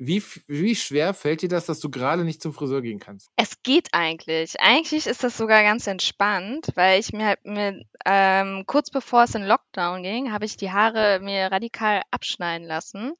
wie, 0.06 0.22
wie 0.48 0.74
schwer 0.74 1.14
fällt 1.14 1.42
dir 1.42 1.48
das, 1.48 1.66
dass 1.66 1.78
du 1.80 1.90
gerade 1.90 2.24
nicht 2.24 2.42
zum 2.42 2.52
Friseur 2.52 2.82
gehen 2.82 2.98
kannst? 2.98 3.30
Es 3.36 3.62
geht 3.62 3.88
eigentlich. 3.92 4.60
Eigentlich 4.60 5.06
ist 5.06 5.22
das 5.22 5.36
sogar 5.36 5.62
ganz 5.62 5.86
entspannt, 5.86 6.68
weil 6.74 6.98
ich 6.98 7.12
mir, 7.12 7.26
halt 7.26 7.44
mir 7.44 7.82
ähm, 8.04 8.64
kurz 8.66 8.90
bevor 8.90 9.24
es 9.24 9.34
in 9.34 9.44
Lockdown 9.44 10.02
ging, 10.02 10.32
habe 10.32 10.44
ich 10.44 10.56
die 10.56 10.72
Haare 10.72 11.20
mir 11.20 11.52
radikal 11.52 12.02
abschneiden 12.10 12.66
lassen. 12.66 13.12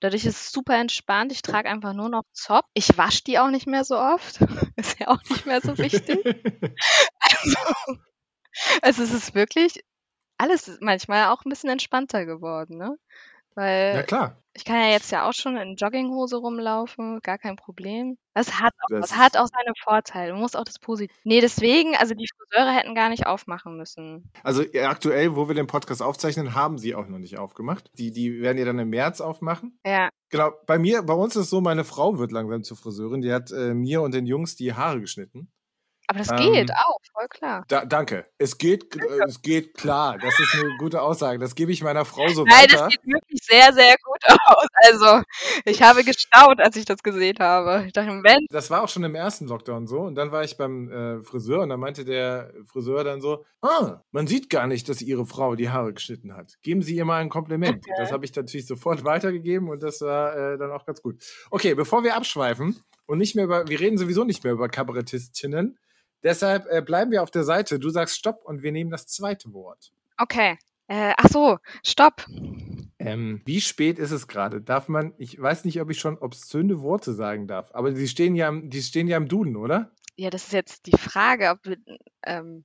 Dadurch 0.00 0.26
ist 0.26 0.36
es 0.36 0.52
super 0.52 0.78
entspannt. 0.78 1.32
Ich 1.32 1.40
trage 1.40 1.70
einfach 1.70 1.94
nur 1.94 2.10
noch 2.10 2.24
Zopf. 2.32 2.68
Ich 2.74 2.98
wasche 2.98 3.24
die 3.24 3.38
auch 3.38 3.50
nicht 3.50 3.66
mehr 3.66 3.84
so 3.84 3.96
oft. 3.96 4.40
ist 4.76 5.00
ja 5.00 5.08
auch 5.08 5.22
nicht 5.30 5.46
mehr 5.46 5.62
so 5.62 5.78
wichtig. 5.78 6.18
Also, 7.18 7.58
also 8.82 9.02
es 9.02 9.12
ist 9.12 9.34
wirklich 9.34 9.80
alles 10.38 10.68
ist 10.68 10.82
manchmal 10.82 11.26
auch 11.28 11.44
ein 11.44 11.48
bisschen 11.48 11.70
entspannter 11.70 12.26
geworden, 12.26 12.76
ne? 12.76 12.96
Weil 13.56 13.96
ja, 13.96 14.02
klar. 14.02 14.42
ich 14.54 14.64
kann 14.64 14.76
ja 14.76 14.88
jetzt 14.90 15.10
ja 15.10 15.28
auch 15.28 15.32
schon 15.32 15.56
in 15.56 15.76
Jogginghose 15.76 16.36
rumlaufen, 16.36 17.20
gar 17.22 17.38
kein 17.38 17.56
Problem. 17.56 18.18
Das 18.34 18.60
hat 18.60 18.74
auch, 18.80 18.88
Das 18.90 19.08
das 19.08 19.16
hat 19.16 19.36
auch 19.36 19.46
seine 19.46 19.72
Vorteile. 19.82 20.32
Man 20.32 20.42
muss 20.42 20.54
auch 20.54 20.64
das 20.64 20.78
Positive. 20.78 21.18
Nee, 21.24 21.40
deswegen, 21.40 21.96
also 21.96 22.14
die 22.14 22.28
Friseure 22.28 22.72
hätten 22.72 22.94
gar 22.94 23.08
nicht 23.08 23.26
aufmachen 23.26 23.76
müssen. 23.76 24.30
Also 24.42 24.62
äh, 24.62 24.82
aktuell, 24.82 25.34
wo 25.34 25.48
wir 25.48 25.54
den 25.54 25.66
Podcast 25.66 26.02
aufzeichnen, 26.02 26.54
haben 26.54 26.78
sie 26.78 26.94
auch 26.94 27.08
noch 27.08 27.18
nicht 27.18 27.38
aufgemacht. 27.38 27.90
Die, 27.94 28.12
die 28.12 28.42
werden 28.42 28.58
ja 28.58 28.66
dann 28.66 28.78
im 28.78 28.90
März 28.90 29.20
aufmachen. 29.20 29.78
Ja, 29.84 30.10
Genau, 30.28 30.50
bei 30.66 30.78
mir, 30.78 31.02
bei 31.02 31.14
uns 31.14 31.36
ist 31.36 31.44
es 31.44 31.50
so, 31.50 31.60
meine 31.60 31.84
Frau 31.84 32.18
wird 32.18 32.32
langsam 32.32 32.64
zur 32.64 32.76
Friseurin. 32.76 33.20
Die 33.20 33.32
hat 33.32 33.52
äh, 33.52 33.74
mir 33.74 34.02
und 34.02 34.12
den 34.12 34.26
Jungs 34.26 34.56
die 34.56 34.74
Haare 34.74 35.00
geschnitten. 35.00 35.52
Aber 36.08 36.18
das 36.20 36.30
Ähm, 36.30 36.52
geht 36.52 36.70
auch, 36.72 36.98
voll 37.12 37.26
klar. 37.28 37.64
Da, 37.68 37.84
danke. 37.84 38.26
Es 38.38 38.58
geht, 38.58 38.94
äh, 38.96 39.24
es 39.26 39.42
geht 39.42 39.74
klar. 39.74 40.18
Das 40.18 40.38
ist 40.38 40.54
eine 40.54 40.76
gute 40.78 41.02
Aussage. 41.02 41.38
Das 41.38 41.54
gebe 41.54 41.72
ich 41.72 41.82
meiner 41.82 42.04
Frau 42.04 42.28
so 42.28 42.44
Nein, 42.44 42.66
das 42.70 42.80
weiter. 42.80 42.90
sieht 42.90 43.04
wirklich 43.06 43.40
sehr, 43.42 43.72
sehr 43.72 43.96
gut 44.04 44.20
aus. 44.46 44.66
Also, 44.74 45.22
ich 45.64 45.82
habe 45.82 46.04
gestaunt, 46.04 46.60
als 46.60 46.76
ich 46.76 46.84
das 46.84 47.02
gesehen 47.02 47.36
habe. 47.40 47.84
Ich 47.86 47.92
dachte, 47.92 48.08
wenn, 48.22 48.46
Das 48.50 48.70
war 48.70 48.82
auch 48.82 48.88
schon 48.88 49.04
im 49.04 49.14
ersten 49.14 49.46
Lockdown 49.46 49.86
so. 49.86 50.00
Und 50.00 50.14
dann 50.14 50.32
war 50.32 50.44
ich 50.44 50.56
beim 50.56 50.90
äh, 50.90 51.22
Friseur 51.22 51.62
und 51.62 51.70
dann 51.70 51.80
meinte 51.80 52.04
der 52.04 52.52
Friseur 52.66 53.02
dann 53.04 53.20
so: 53.20 53.44
Ah, 53.62 54.00
man 54.12 54.26
sieht 54.26 54.48
gar 54.50 54.66
nicht, 54.66 54.88
dass 54.88 55.02
Ihre 55.02 55.26
Frau 55.26 55.54
die 55.56 55.70
Haare 55.70 55.92
geschnitten 55.92 56.34
hat. 56.36 56.54
Geben 56.62 56.82
Sie 56.82 56.94
ihr 56.96 57.04
mal 57.04 57.20
ein 57.20 57.28
Kompliment. 57.28 57.84
Das 57.98 58.12
habe 58.12 58.24
ich 58.24 58.34
natürlich 58.34 58.66
sofort 58.66 59.04
weitergegeben 59.04 59.68
und 59.68 59.82
das 59.82 60.00
war 60.00 60.36
äh, 60.36 60.58
dann 60.58 60.70
auch 60.70 60.86
ganz 60.86 61.02
gut. 61.02 61.22
Okay, 61.50 61.74
bevor 61.74 62.04
wir 62.04 62.16
abschweifen 62.16 62.80
und 63.06 63.18
nicht 63.18 63.34
mehr 63.34 63.44
über, 63.44 63.66
wir 63.68 63.80
reden 63.80 63.98
sowieso 63.98 64.24
nicht 64.24 64.44
mehr 64.44 64.52
über 64.52 64.68
Kabarettistinnen. 64.68 65.78
Deshalb 66.22 66.66
äh, 66.70 66.82
bleiben 66.82 67.10
wir 67.10 67.22
auf 67.22 67.30
der 67.30 67.44
Seite. 67.44 67.78
Du 67.78 67.90
sagst 67.90 68.16
Stopp 68.16 68.44
und 68.44 68.62
wir 68.62 68.72
nehmen 68.72 68.90
das 68.90 69.06
zweite 69.06 69.52
Wort. 69.52 69.92
okay. 70.18 70.58
Äh, 70.88 71.14
ach 71.16 71.28
so, 71.30 71.58
stopp. 71.84 72.24
Ähm, 73.00 73.42
wie 73.44 73.60
spät 73.60 73.98
ist 73.98 74.12
es 74.12 74.28
gerade? 74.28 74.60
Darf 74.60 74.86
man, 74.86 75.14
ich 75.18 75.40
weiß 75.40 75.64
nicht, 75.64 75.80
ob 75.80 75.90
ich 75.90 75.98
schon 75.98 76.16
obszöne 76.16 76.80
Worte 76.80 77.12
sagen 77.12 77.48
darf, 77.48 77.70
aber 77.74 77.90
die 77.90 78.06
stehen 78.06 78.36
ja, 78.36 78.48
im- 78.48 78.70
die 78.70 78.80
stehen 78.80 79.08
ja 79.08 79.16
im 79.16 79.26
Duden, 79.26 79.56
oder? 79.56 79.90
Ja, 80.16 80.30
das 80.30 80.44
ist 80.44 80.52
jetzt 80.52 80.86
die 80.86 80.96
Frage, 80.96 81.50
ob 81.50 81.64
wir, 81.64 81.76
ähm, 82.24 82.64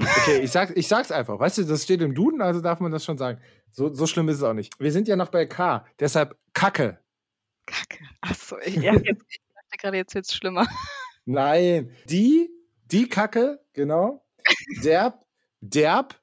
Okay, 0.00 0.38
ich, 0.42 0.50
sag, 0.50 0.76
ich 0.76 0.88
sag's 0.88 1.12
einfach. 1.12 1.38
Weißt 1.38 1.58
du, 1.58 1.62
das 1.62 1.84
steht 1.84 2.02
im 2.02 2.12
Duden, 2.16 2.42
also 2.42 2.60
darf 2.60 2.80
man 2.80 2.90
das 2.90 3.04
schon 3.04 3.18
sagen. 3.18 3.40
So, 3.70 3.94
so 3.94 4.08
schlimm 4.08 4.28
ist 4.28 4.38
es 4.38 4.42
auch 4.42 4.52
nicht. 4.52 4.72
Wir 4.80 4.90
sind 4.90 5.06
ja 5.06 5.14
noch 5.14 5.28
bei 5.28 5.46
K, 5.46 5.86
deshalb 6.00 6.36
Kacke. 6.54 6.98
Kacke. 7.66 8.04
Ach 8.20 8.34
so, 8.34 8.56
ich, 8.64 8.74
ja, 8.74 8.94
jetzt, 8.94 9.22
ich 9.28 9.40
dachte 9.54 9.76
gerade, 9.78 9.96
jetzt 9.98 10.14
wird's 10.16 10.34
schlimmer. 10.34 10.66
Nein, 11.24 11.92
die, 12.08 12.50
die 12.94 13.08
Kacke, 13.08 13.60
genau. 13.72 14.24
Derb, 14.84 15.26
derb 15.60 16.14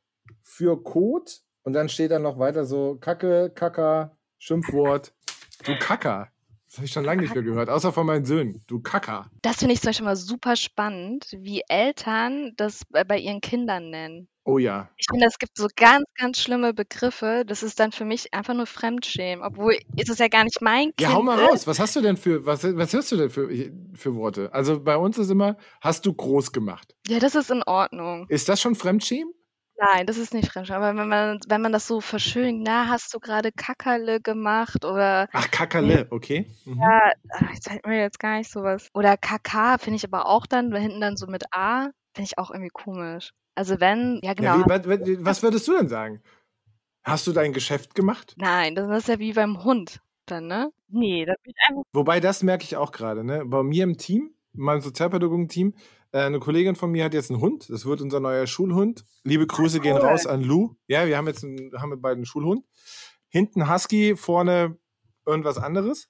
für 0.42 0.82
Kot 0.82 1.42
und 1.64 1.74
dann 1.74 1.90
steht 1.90 2.12
dann 2.12 2.22
noch 2.22 2.40
weiter 2.40 2.64
so 2.66 2.96
Kacke, 2.96 3.52
Kacker, 3.54 4.18
Schimpfwort. 4.40 5.14
Du 5.66 5.78
Kacker. 5.78 6.30
Das 6.68 6.78
habe 6.78 6.86
ich 6.86 6.94
schon 6.94 7.04
lange 7.04 7.24
nicht 7.24 7.36
mehr 7.36 7.44
gehört, 7.44 7.70
außer 7.70 7.92
von 7.92 8.06
meinen 8.06 8.24
Söhnen. 8.24 8.64
Du 8.68 8.80
Kacker. 8.80 9.30
Das 9.42 9.58
finde 9.58 9.74
ich 9.74 9.82
zum 9.82 9.90
Beispiel 9.90 10.06
mal 10.06 10.16
super 10.16 10.56
spannend, 10.56 11.28
wie 11.38 11.62
Eltern 11.68 12.54
das 12.56 12.86
bei 12.86 13.04
bei 13.04 13.18
ihren 13.18 13.42
Kindern 13.42 13.90
nennen. 13.90 14.30
Oh 14.44 14.58
ja. 14.58 14.90
Ich 14.98 15.06
finde, 15.10 15.28
es 15.28 15.38
gibt 15.38 15.56
so 15.56 15.68
ganz, 15.76 16.04
ganz 16.16 16.40
schlimme 16.40 16.74
Begriffe. 16.74 17.44
Das 17.46 17.62
ist 17.62 17.80
dann 17.80 17.92
für 17.92 18.06
mich 18.06 18.34
einfach 18.34 18.56
nur 18.56 18.66
Fremdschämen. 18.66 19.46
Obwohl, 19.46 19.78
ist 19.96 20.10
es 20.10 20.18
ja 20.18 20.28
gar 20.30 20.44
nicht 20.44 20.62
mein 20.62 20.86
Kind. 20.86 21.02
Ja, 21.02 21.14
hau 21.14 21.22
mal 21.22 21.38
ne? 21.38 21.44
raus. 21.44 21.68
Was 21.68 21.80
hast 21.80 21.96
du 21.96 22.02
denn 22.02 22.18
für, 22.18 22.46
was, 22.46 22.64
was 22.64 22.94
hörst 22.94 23.12
du 23.12 23.18
denn 23.18 23.30
für, 23.30 23.50
für 23.94 24.16
Worte? 24.16 24.52
Also 24.54 24.82
bei 24.82 24.98
uns 24.98 25.18
ist 25.20 25.30
immer, 25.30 25.58
hast 25.80 26.06
du 26.06 26.14
groß 26.14 26.52
gemacht. 26.52 26.96
Ja, 27.08 27.20
das 27.20 27.36
ist 27.36 27.52
in 27.52 27.62
Ordnung. 27.64 28.26
Ist 28.30 28.50
das 28.50 28.60
schon 28.60 28.74
Fremdschämen? 28.74 29.32
Nein, 29.78 30.06
das 30.06 30.18
ist 30.18 30.34
nicht 30.34 30.52
Fremdscham. 30.52 30.82
Aber 30.82 30.96
wenn 30.96 31.08
man, 31.08 31.40
wenn 31.48 31.62
man 31.62 31.72
das 31.72 31.88
so 31.88 32.02
verschönigt, 32.02 32.64
na, 32.66 32.88
hast 32.88 33.14
du 33.14 33.20
gerade 33.20 33.52
Kackerle 33.52 34.22
gemacht 34.22 34.86
oder. 34.86 35.28
Ach, 35.34 35.50
Kackerle, 35.50 36.08
okay. 36.10 36.48
Mhm. 36.66 36.80
Ja, 36.80 37.12
ich 37.54 37.62
zeig 37.62 37.86
mir 37.86 38.00
jetzt 38.00 38.20
gar 38.20 38.38
nicht 38.38 38.52
sowas. 38.52 38.90
Oder 38.94 39.18
KK 39.18 39.80
finde 39.80 39.98
ich 39.98 40.04
aber 40.04 40.28
auch 40.28 40.46
dann, 40.46 40.74
hinten 40.76 41.02
dann 41.02 41.18
so 41.18 41.28
mit 41.28 41.46
A, 41.52 41.90
finde 42.14 42.28
ich 42.28 42.38
auch 42.38 42.52
irgendwie 42.52 42.70
komisch. 42.70 43.32
Also 43.56 43.80
wenn, 43.80 44.20
ja 44.24 44.34
genau. 44.34 44.60
Ja, 44.60 44.86
wie, 44.86 45.26
was, 45.26 45.44
würdest 45.44 45.68
du 45.68 45.78
denn 45.78 45.90
sagen? 45.90 46.22
Hast 47.04 47.28
du 47.28 47.32
dein 47.32 47.54
Geschäft 47.54 47.96
gemacht? 47.96 48.36
Nein, 48.38 48.76
das 48.76 49.04
ist 49.04 49.08
ja 49.08 49.20
wie 49.20 49.34
beim 49.34 49.64
Hund 49.64 50.02
dann, 50.26 50.48
ne? 50.48 50.72
Nee, 50.88 51.26
das 51.26 51.36
wird 51.44 51.56
einfach. 51.68 51.84
Wobei, 51.94 52.20
das 52.20 52.44
merke 52.44 52.64
ich 52.64 52.78
auch 52.78 52.92
gerade, 52.92 53.24
ne? 53.24 53.44
Bei 53.46 53.64
mir 53.64 53.84
im 53.84 53.98
Team, 53.98 54.34
in 54.54 54.62
meinem 54.62 54.82
Sozialpädagogen-Team, 54.82 55.74
äh, 56.12 56.20
eine 56.20 56.40
Kollegin 56.40 56.76
von 56.76 56.92
mir 56.92 57.06
hat 57.06 57.14
jetzt 57.14 57.32
einen 57.32 57.42
Hund. 57.42 57.70
Das 57.70 57.86
wird 57.86 58.02
unser 58.02 58.20
neuer 58.20 58.48
Schulhund. 58.48 59.06
Liebe 59.24 59.48
Grüße 59.48 59.80
gehen 59.80 59.98
raus 59.98 60.28
an 60.28 60.42
Lou. 60.42 60.76
Ja, 60.88 61.08
wir 61.08 61.18
haben 61.18 61.28
jetzt 61.28 61.44
einen, 61.44 61.72
haben 61.78 61.90
wir 61.90 61.98
bald 61.98 62.16
einen 62.16 62.26
Schulhund. 62.26 62.66
Hinten 63.30 63.72
Husky, 63.72 64.16
vorne 64.16 64.78
irgendwas 65.26 65.58
anderes. 65.58 66.10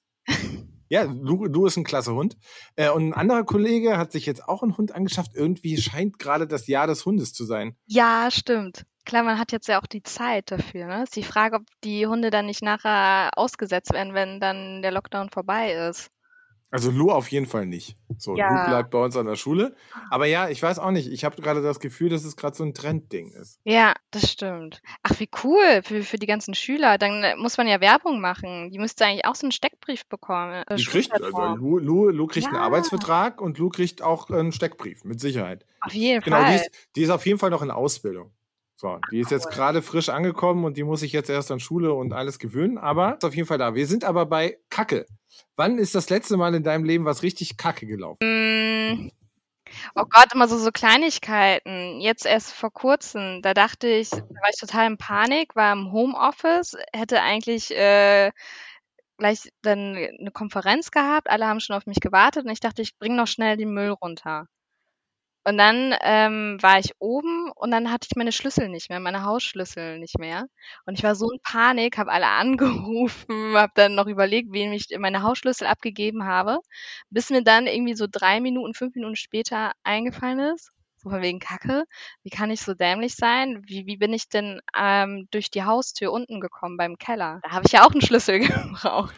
Ja, 0.92 1.04
Lou, 1.04 1.46
Lou 1.46 1.64
ist 1.64 1.78
ein 1.78 1.84
klasse 1.84 2.12
Hund. 2.14 2.36
Äh, 2.76 2.90
und 2.90 3.08
ein 3.08 3.14
anderer 3.14 3.44
Kollege 3.44 3.96
hat 3.96 4.12
sich 4.12 4.26
jetzt 4.26 4.46
auch 4.46 4.62
einen 4.62 4.76
Hund 4.76 4.94
angeschafft. 4.94 5.30
Irgendwie 5.34 5.78
scheint 5.80 6.18
gerade 6.18 6.46
das 6.46 6.66
Jahr 6.66 6.86
des 6.86 7.06
Hundes 7.06 7.32
zu 7.32 7.46
sein. 7.46 7.78
Ja, 7.86 8.28
stimmt. 8.30 8.84
Klar, 9.06 9.22
man 9.22 9.38
hat 9.38 9.52
jetzt 9.52 9.68
ja 9.68 9.80
auch 9.80 9.86
die 9.86 10.02
Zeit 10.02 10.50
dafür. 10.50 10.86
Ne? 10.88 11.04
Ist 11.04 11.16
die 11.16 11.22
Frage, 11.22 11.56
ob 11.56 11.62
die 11.82 12.06
Hunde 12.06 12.28
dann 12.28 12.44
nicht 12.44 12.60
nachher 12.60 13.30
ausgesetzt 13.36 13.94
werden, 13.94 14.12
wenn 14.12 14.38
dann 14.38 14.82
der 14.82 14.90
Lockdown 14.92 15.30
vorbei 15.30 15.72
ist. 15.88 16.10
Also 16.72 16.90
Lou 16.90 17.10
auf 17.10 17.28
jeden 17.30 17.46
Fall 17.46 17.66
nicht. 17.66 17.96
So, 18.18 18.34
Ja. 18.34 18.48
Lou 18.48 18.66
bleibt 18.70 18.90
bei 18.90 18.98
uns 19.04 19.14
an 19.16 19.26
der 19.26 19.36
Schule. 19.36 19.76
Aber 20.10 20.24
ja, 20.26 20.48
ich 20.48 20.62
weiß 20.62 20.78
auch 20.78 20.90
nicht. 20.90 21.06
Ich 21.12 21.24
habe 21.24 21.40
gerade 21.40 21.60
das 21.62 21.78
Gefühl, 21.80 22.08
dass 22.08 22.24
es 22.24 22.34
gerade 22.34 22.56
so 22.56 22.64
ein 22.64 22.72
Trendding 22.72 23.30
ist. 23.32 23.60
Ja, 23.64 23.92
das 24.10 24.30
stimmt. 24.32 24.80
Ach, 25.02 25.20
wie 25.20 25.28
cool 25.44 25.82
für, 25.84 26.02
für 26.02 26.16
die 26.18 26.26
ganzen 26.26 26.54
Schüler. 26.54 26.96
Dann 26.96 27.22
äh, 27.22 27.36
muss 27.36 27.58
man 27.58 27.68
ja 27.68 27.80
Werbung 27.82 28.20
machen. 28.22 28.70
Die 28.70 28.78
müsste 28.78 29.04
eigentlich 29.04 29.26
auch 29.26 29.34
so 29.34 29.44
einen 29.46 29.52
Steckbrief 29.52 30.06
bekommen. 30.06 30.64
äh, 30.66 30.76
Die 30.76 30.84
kriegt, 30.86 31.12
also. 31.12 31.36
Lou, 31.56 31.78
Lou, 31.78 32.08
Lou 32.08 32.26
kriegt 32.26 32.46
einen 32.46 32.56
Ja. 32.56 32.62
Arbeitsvertrag 32.62 33.40
und 33.42 33.58
Lou 33.58 33.68
kriegt 33.68 34.00
auch 34.02 34.30
einen 34.30 34.52
Steckbrief, 34.52 35.04
mit 35.04 35.20
Sicherheit. 35.20 35.66
Auf 35.82 35.92
jeden 35.92 36.22
Genau, 36.22 36.38
die 36.38 36.44
Fall. 36.44 36.54
ist, 36.56 36.70
die 36.96 37.02
ist 37.02 37.10
auf 37.10 37.26
jeden 37.26 37.38
Fall 37.38 37.50
noch 37.50 37.60
in 37.62 37.70
Ausbildung. 37.70 38.32
So, 38.82 38.98
die 39.12 39.20
ist 39.20 39.30
jetzt 39.30 39.48
gerade 39.48 39.80
frisch 39.80 40.08
angekommen 40.08 40.64
und 40.64 40.76
die 40.76 40.82
muss 40.82 40.98
sich 40.98 41.12
jetzt 41.12 41.30
erst 41.30 41.52
an 41.52 41.60
Schule 41.60 41.94
und 41.94 42.12
alles 42.12 42.40
gewöhnen, 42.40 42.78
aber 42.78 43.14
ist 43.14 43.24
auf 43.24 43.32
jeden 43.32 43.46
Fall 43.46 43.58
da. 43.58 43.76
Wir 43.76 43.86
sind 43.86 44.02
aber 44.02 44.26
bei 44.26 44.58
Kacke. 44.70 45.06
Wann 45.54 45.78
ist 45.78 45.94
das 45.94 46.10
letzte 46.10 46.36
Mal 46.36 46.52
in 46.56 46.64
deinem 46.64 46.84
Leben 46.84 47.04
was 47.04 47.22
richtig 47.22 47.56
Kacke 47.56 47.86
gelaufen? 47.86 48.18
Mm, 48.24 49.10
Oh 49.94 50.04
Gott, 50.10 50.34
immer 50.34 50.48
so, 50.48 50.58
so 50.58 50.72
Kleinigkeiten. 50.72 52.00
Jetzt 52.00 52.26
erst 52.26 52.52
vor 52.52 52.72
kurzem, 52.72 53.40
da 53.40 53.54
dachte 53.54 53.86
ich, 53.86 54.10
da 54.10 54.18
war 54.18 54.50
ich 54.50 54.58
total 54.58 54.88
in 54.88 54.98
Panik, 54.98 55.54
war 55.54 55.72
im 55.72 55.92
Homeoffice, 55.92 56.76
hätte 56.92 57.22
eigentlich 57.22 57.70
äh, 57.70 58.32
gleich 59.16 59.52
dann 59.62 59.94
eine 59.94 60.32
Konferenz 60.32 60.90
gehabt, 60.90 61.30
alle 61.30 61.46
haben 61.46 61.60
schon 61.60 61.76
auf 61.76 61.86
mich 61.86 62.00
gewartet 62.00 62.46
und 62.46 62.50
ich 62.50 62.60
dachte, 62.60 62.82
ich 62.82 62.98
bringe 62.98 63.14
noch 63.14 63.28
schnell 63.28 63.56
den 63.56 63.72
Müll 63.72 63.90
runter. 63.90 64.48
Und 65.44 65.58
dann 65.58 65.94
ähm, 66.02 66.58
war 66.60 66.78
ich 66.78 66.92
oben 66.98 67.50
und 67.56 67.70
dann 67.72 67.90
hatte 67.90 68.06
ich 68.10 68.16
meine 68.16 68.32
Schlüssel 68.32 68.68
nicht 68.68 68.90
mehr, 68.90 69.00
meine 69.00 69.24
Hausschlüssel 69.24 69.98
nicht 69.98 70.18
mehr. 70.18 70.46
Und 70.86 70.98
ich 70.98 71.04
war 71.04 71.14
so 71.16 71.30
in 71.30 71.40
Panik, 71.42 71.98
habe 71.98 72.12
alle 72.12 72.26
angerufen, 72.28 73.56
habe 73.56 73.72
dann 73.74 73.94
noch 73.94 74.06
überlegt, 74.06 74.52
wem 74.52 74.72
ich 74.72 74.88
meine 74.98 75.22
Hausschlüssel 75.22 75.66
abgegeben 75.66 76.24
habe, 76.24 76.58
bis 77.10 77.30
mir 77.30 77.42
dann 77.42 77.66
irgendwie 77.66 77.94
so 77.94 78.06
drei 78.10 78.40
Minuten, 78.40 78.74
fünf 78.74 78.94
Minuten 78.94 79.16
später 79.16 79.72
eingefallen 79.82 80.38
ist, 80.54 80.70
so 80.98 81.10
von 81.10 81.22
wegen 81.22 81.40
Kacke, 81.40 81.84
wie 82.22 82.30
kann 82.30 82.50
ich 82.50 82.60
so 82.60 82.74
dämlich 82.74 83.16
sein? 83.16 83.62
Wie, 83.66 83.86
wie 83.86 83.96
bin 83.96 84.12
ich 84.12 84.28
denn 84.28 84.60
ähm, 84.78 85.26
durch 85.32 85.50
die 85.50 85.64
Haustür 85.64 86.12
unten 86.12 86.40
gekommen 86.40 86.76
beim 86.76 86.96
Keller? 86.98 87.40
Da 87.42 87.50
habe 87.50 87.66
ich 87.66 87.72
ja 87.72 87.84
auch 87.84 87.90
einen 87.90 88.02
Schlüssel 88.02 88.38
gebraucht. 88.40 89.14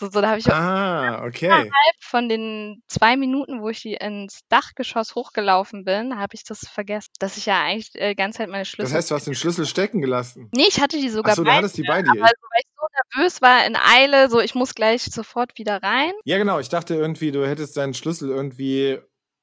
So, 0.00 0.06
so 0.10 0.20
da 0.22 0.28
habe 0.30 0.38
ich 0.38 0.50
Ah, 0.50 1.22
okay. 1.26 1.70
von 2.00 2.28
den 2.30 2.82
zwei 2.88 3.16
Minuten, 3.16 3.60
wo 3.60 3.68
ich 3.68 3.82
die 3.82 3.94
ins 3.94 4.40
Dachgeschoss 4.48 5.14
hochgelaufen 5.14 5.84
bin, 5.84 6.18
habe 6.18 6.34
ich 6.34 6.42
das 6.44 6.60
vergessen, 6.60 7.10
dass 7.18 7.36
ich 7.36 7.44
ja 7.46 7.62
eigentlich 7.62 7.90
äh, 7.94 8.14
ganze 8.14 8.38
Zeit 8.38 8.48
meine 8.48 8.64
Schlüssel. 8.64 8.90
Das 8.92 8.96
heißt, 8.96 9.10
du 9.10 9.14
hast 9.14 9.26
den 9.26 9.34
Schlüssel 9.34 9.66
stecken 9.66 10.00
gelassen. 10.00 10.48
nee, 10.54 10.64
ich 10.66 10.80
hatte 10.80 10.96
die 10.98 11.10
sogar 11.10 11.32
Achso, 11.32 11.44
du 11.44 11.52
hattest 11.52 11.76
die 11.76 11.82
bei 11.82 12.00
dir. 12.02 12.10
aber 12.10 12.18
so, 12.18 12.46
weil 12.50 12.60
ich 12.60 12.68
so 12.74 12.86
nervös 13.14 13.42
war 13.42 13.66
in 13.66 13.76
Eile, 13.76 14.30
so 14.30 14.40
ich 14.40 14.54
muss 14.54 14.74
gleich 14.74 15.02
sofort 15.04 15.58
wieder 15.58 15.82
rein. 15.82 16.12
Ja, 16.24 16.38
genau. 16.38 16.58
Ich 16.60 16.70
dachte 16.70 16.94
irgendwie, 16.94 17.30
du 17.30 17.46
hättest 17.46 17.76
deinen 17.76 17.92
Schlüssel 17.94 18.30
irgendwie 18.30 18.98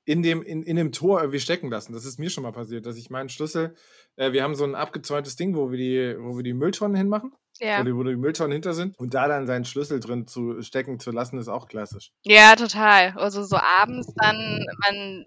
in 0.07 0.23
dem, 0.23 0.41
in, 0.41 0.63
in 0.63 0.77
dem 0.77 0.93
Tor 0.93 1.19
irgendwie 1.19 1.41
stecken 1.41 1.69
lassen. 1.69 1.91
Das 1.91 2.05
ist 2.05 2.17
mir 2.17 2.29
schon 2.29 2.43
mal 2.43 2.53
passiert, 2.53 2.85
dass 2.85 2.95
ich 2.95 3.09
meinen 3.09 3.27
Schlüssel, 3.27 3.75
äh, 4.15 4.31
wir 4.31 4.41
haben 4.41 4.55
so 4.55 4.63
ein 4.63 4.73
abgezäuntes 4.73 5.35
Ding, 5.35 5.53
wo 5.53 5.69
wir 5.69 5.77
die, 5.77 6.15
wo 6.17 6.37
wir 6.37 6.43
die 6.43 6.53
Mülltonnen 6.53 6.95
hinmachen, 6.95 7.33
Ja. 7.59 7.79
wo, 7.81 7.83
die, 7.83 7.93
wo 7.93 8.03
die 8.03 8.15
Mülltonnen 8.15 8.53
hinter 8.53 8.73
sind. 8.73 8.97
Und 8.97 9.13
da 9.13 9.27
dann 9.27 9.45
seinen 9.47 9.65
Schlüssel 9.65 9.99
drin 9.99 10.25
zu 10.25 10.61
stecken 10.61 10.97
zu 10.99 11.11
lassen, 11.11 11.37
ist 11.37 11.49
auch 11.49 11.67
klassisch. 11.67 12.11
Ja, 12.23 12.55
total. 12.55 13.15
Also 13.17 13.43
so 13.43 13.57
abends 13.57 14.07
dann, 14.15 14.65
man 14.87 15.25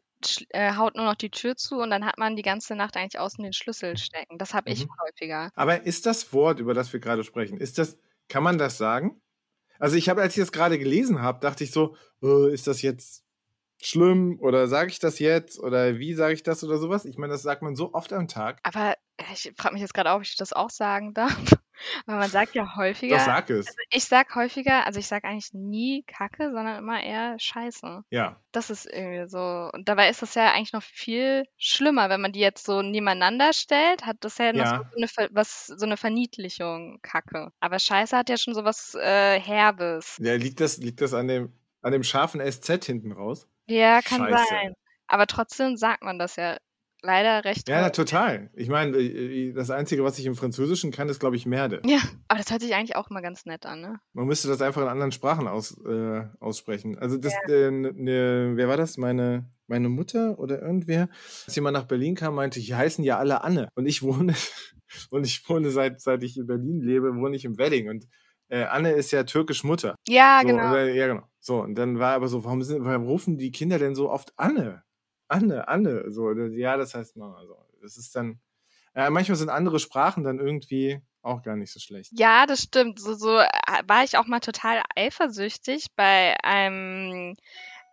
äh, 0.48 0.74
haut 0.76 0.96
nur 0.96 1.04
noch 1.04 1.14
die 1.14 1.30
Tür 1.30 1.56
zu 1.56 1.76
und 1.76 1.90
dann 1.90 2.06
hat 2.06 2.16
man 2.16 2.34
die 2.34 2.42
ganze 2.42 2.74
Nacht 2.74 2.96
eigentlich 2.96 3.18
außen 3.20 3.44
den 3.44 3.52
Schlüssel 3.52 3.98
stecken. 3.98 4.38
Das 4.38 4.54
habe 4.54 4.70
ich 4.70 4.86
Mhm. 4.86 4.90
häufiger. 5.06 5.50
Aber 5.56 5.84
ist 5.84 6.06
das 6.06 6.32
Wort, 6.32 6.58
über 6.58 6.72
das 6.72 6.90
wir 6.94 7.00
gerade 7.00 7.22
sprechen, 7.22 7.58
ist 7.58 7.76
das, 7.76 7.98
kann 8.30 8.42
man 8.42 8.56
das 8.56 8.78
sagen? 8.78 9.20
Also 9.78 9.96
ich 9.96 10.08
habe, 10.08 10.22
als 10.22 10.34
ich 10.38 10.42
das 10.42 10.52
gerade 10.52 10.78
gelesen 10.78 11.20
habe, 11.20 11.40
dachte 11.40 11.64
ich 11.64 11.70
so, 11.70 11.96
äh, 12.22 12.52
ist 12.54 12.66
das 12.66 12.80
jetzt 12.80 13.24
schlimm 13.82 14.38
oder 14.40 14.68
sage 14.68 14.90
ich 14.90 14.98
das 14.98 15.18
jetzt 15.18 15.58
oder 15.58 15.98
wie 15.98 16.14
sage 16.14 16.34
ich 16.34 16.42
das 16.42 16.62
oder 16.64 16.78
sowas? 16.78 17.04
Ich 17.04 17.18
meine, 17.18 17.32
das 17.32 17.42
sagt 17.42 17.62
man 17.62 17.76
so 17.76 17.92
oft 17.94 18.12
am 18.12 18.28
Tag. 18.28 18.58
Aber 18.62 18.94
äh, 19.16 19.22
ich 19.32 19.52
frage 19.56 19.74
mich 19.74 19.82
jetzt 19.82 19.94
gerade 19.94 20.10
auch, 20.12 20.16
ob 20.16 20.22
ich 20.22 20.36
das 20.36 20.52
auch 20.52 20.70
sagen 20.70 21.14
darf. 21.14 21.36
Aber 22.06 22.18
man 22.18 22.28
sagt 22.28 22.54
ja 22.54 22.76
häufiger. 22.76 23.16
Doch 23.16 23.24
sag 23.24 23.48
es. 23.48 23.74
Ich 23.90 24.04
sag 24.04 24.34
häufiger, 24.34 24.84
also 24.86 25.00
ich 25.00 25.06
sag 25.06 25.24
eigentlich 25.24 25.54
nie 25.54 26.04
Kacke, 26.06 26.50
sondern 26.52 26.76
immer 26.76 27.02
eher 27.02 27.38
Scheiße. 27.38 28.04
Ja. 28.10 28.38
Das 28.52 28.68
ist 28.68 28.84
irgendwie 28.84 29.26
so. 29.30 29.70
Und 29.72 29.88
dabei 29.88 30.10
ist 30.10 30.20
das 30.20 30.34
ja 30.34 30.52
eigentlich 30.52 30.74
noch 30.74 30.82
viel 30.82 31.44
schlimmer, 31.56 32.10
wenn 32.10 32.20
man 32.20 32.32
die 32.32 32.40
jetzt 32.40 32.66
so 32.66 32.82
nebeneinander 32.82 33.54
stellt, 33.54 34.04
hat 34.04 34.18
das 34.20 34.36
ja 34.36 34.52
noch 34.52 34.58
Ja. 34.64 34.90
so 34.90 34.96
eine, 34.96 35.08
Ver 35.08 35.28
was, 35.32 35.68
so 35.68 35.86
eine 35.86 35.96
Verniedlichung, 35.96 36.98
Kacke. 37.00 37.50
Aber 37.60 37.78
Scheiße 37.78 38.14
hat 38.14 38.28
ja 38.28 38.36
schon 38.36 38.52
so 38.54 38.62
was 38.64 38.94
äh, 38.94 39.40
Herbes. 39.40 40.18
Ja, 40.20 40.34
liegt 40.34 40.60
das, 40.60 40.76
liegt 40.76 41.00
das 41.00 41.14
an 41.14 41.28
dem, 41.28 41.50
an 41.80 41.92
dem 41.92 42.02
scharfen 42.02 42.40
SZ 42.42 42.84
hinten 42.84 43.12
raus? 43.12 43.48
Ja, 43.70 44.00
kann 44.02 44.20
Scheiße. 44.20 44.44
sein. 44.48 44.74
Aber 45.06 45.26
trotzdem 45.26 45.76
sagt 45.76 46.02
man 46.02 46.18
das 46.18 46.36
ja 46.36 46.56
leider 47.02 47.44
recht 47.44 47.68
Ja, 47.68 47.80
häufig. 47.80 47.92
total. 47.92 48.50
Ich 48.54 48.68
meine, 48.68 48.96
äh, 48.98 49.52
das 49.52 49.70
Einzige, 49.70 50.04
was 50.04 50.18
ich 50.18 50.26
im 50.26 50.34
Französischen 50.34 50.90
kann, 50.90 51.08
ist, 51.08 51.18
glaube 51.18 51.36
ich, 51.36 51.46
Merde. 51.46 51.80
Ja, 51.84 51.98
aber 52.28 52.38
das 52.38 52.50
hört 52.50 52.60
sich 52.60 52.74
eigentlich 52.74 52.96
auch 52.96 53.10
mal 53.10 53.22
ganz 53.22 53.46
nett 53.46 53.66
an, 53.66 53.80
ne? 53.80 54.00
Man 54.12 54.26
müsste 54.26 54.48
das 54.48 54.60
einfach 54.60 54.82
in 54.82 54.88
anderen 54.88 55.12
Sprachen 55.12 55.48
aus, 55.48 55.76
äh, 55.86 56.22
aussprechen. 56.40 56.98
Also 56.98 57.16
das, 57.16 57.32
äh, 57.48 57.70
ne, 57.70 58.52
wer 58.54 58.68
war 58.68 58.76
das? 58.76 58.98
Meine, 58.98 59.50
meine 59.66 59.88
Mutter 59.88 60.38
oder 60.38 60.60
irgendwer? 60.60 61.08
Als 61.46 61.54
jemand 61.54 61.74
nach 61.74 61.84
Berlin 61.84 62.14
kam, 62.14 62.34
meinte, 62.34 62.60
hier 62.60 62.76
heißen 62.76 63.02
ja 63.04 63.18
alle 63.18 63.42
Anne. 63.42 63.68
Und 63.74 63.86
ich 63.86 64.02
wohne, 64.02 64.34
und 65.10 65.24
ich 65.26 65.48
wohne 65.48 65.70
seit, 65.70 66.00
seit 66.00 66.22
ich 66.22 66.36
in 66.36 66.46
Berlin 66.46 66.80
lebe, 66.82 67.14
wohne 67.14 67.36
ich 67.36 67.44
im 67.44 67.56
Wedding. 67.56 67.88
Und 67.88 68.06
äh, 68.48 68.64
Anne 68.64 68.92
ist 68.92 69.10
ja 69.10 69.24
türkisch 69.24 69.64
Mutter. 69.64 69.94
Ja, 70.06 70.40
so, 70.42 70.48
genau. 70.48 70.70
Oder, 70.70 70.90
ja, 70.92 71.06
genau. 71.06 71.29
So, 71.40 71.60
und 71.62 71.74
dann 71.74 71.98
war 71.98 72.14
aber 72.14 72.28
so, 72.28 72.44
warum, 72.44 72.62
sind, 72.62 72.84
warum 72.84 73.04
rufen 73.04 73.38
die 73.38 73.50
Kinder 73.50 73.78
denn 73.78 73.94
so 73.94 74.10
oft 74.10 74.32
Anne? 74.36 74.82
Anne, 75.28 75.68
Anne. 75.68 76.10
So, 76.10 76.24
oder, 76.24 76.48
ja, 76.48 76.76
das 76.76 76.94
heißt 76.94 77.16
Mama. 77.16 77.42
So. 77.46 77.56
Das 77.82 77.96
ist 77.96 78.14
dann, 78.14 78.40
äh, 78.94 79.08
manchmal 79.10 79.36
sind 79.36 79.48
andere 79.48 79.78
Sprachen 79.78 80.22
dann 80.24 80.38
irgendwie 80.38 81.00
auch 81.22 81.42
gar 81.42 81.56
nicht 81.56 81.72
so 81.72 81.80
schlecht. 81.80 82.12
Ja, 82.18 82.46
das 82.46 82.62
stimmt. 82.62 82.98
So, 82.98 83.14
so 83.14 83.38
äh, 83.38 83.48
war 83.86 84.04
ich 84.04 84.16
auch 84.18 84.26
mal 84.26 84.40
total 84.40 84.82
eifersüchtig 84.96 85.86
bei 85.96 86.36
einem 86.42 87.36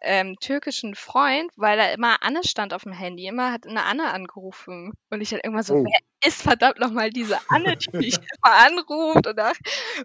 ähm, 0.01 0.36
türkischen 0.39 0.95
Freund, 0.95 1.51
weil 1.55 1.77
da 1.77 1.89
immer 1.91 2.21
Anne 2.21 2.41
stand 2.43 2.73
auf 2.73 2.83
dem 2.83 2.93
Handy. 2.93 3.27
Immer 3.27 3.51
hat 3.51 3.65
eine 3.67 3.83
Anne 3.83 4.13
angerufen. 4.13 4.93
Und 5.10 5.21
ich 5.21 5.31
halt 5.31 5.43
irgendwann 5.43 5.63
so, 5.63 5.75
Oh. 5.75 5.83
wer 5.86 5.99
ist 6.25 6.41
verdammt 6.41 6.80
nochmal 6.80 7.10
diese 7.10 7.38
Anne, 7.49 7.77
die 7.77 7.97
mich 7.97 8.15
immer 8.43 8.53
anruft? 8.53 9.27
Und, 9.27 9.39
ach, 9.39 9.56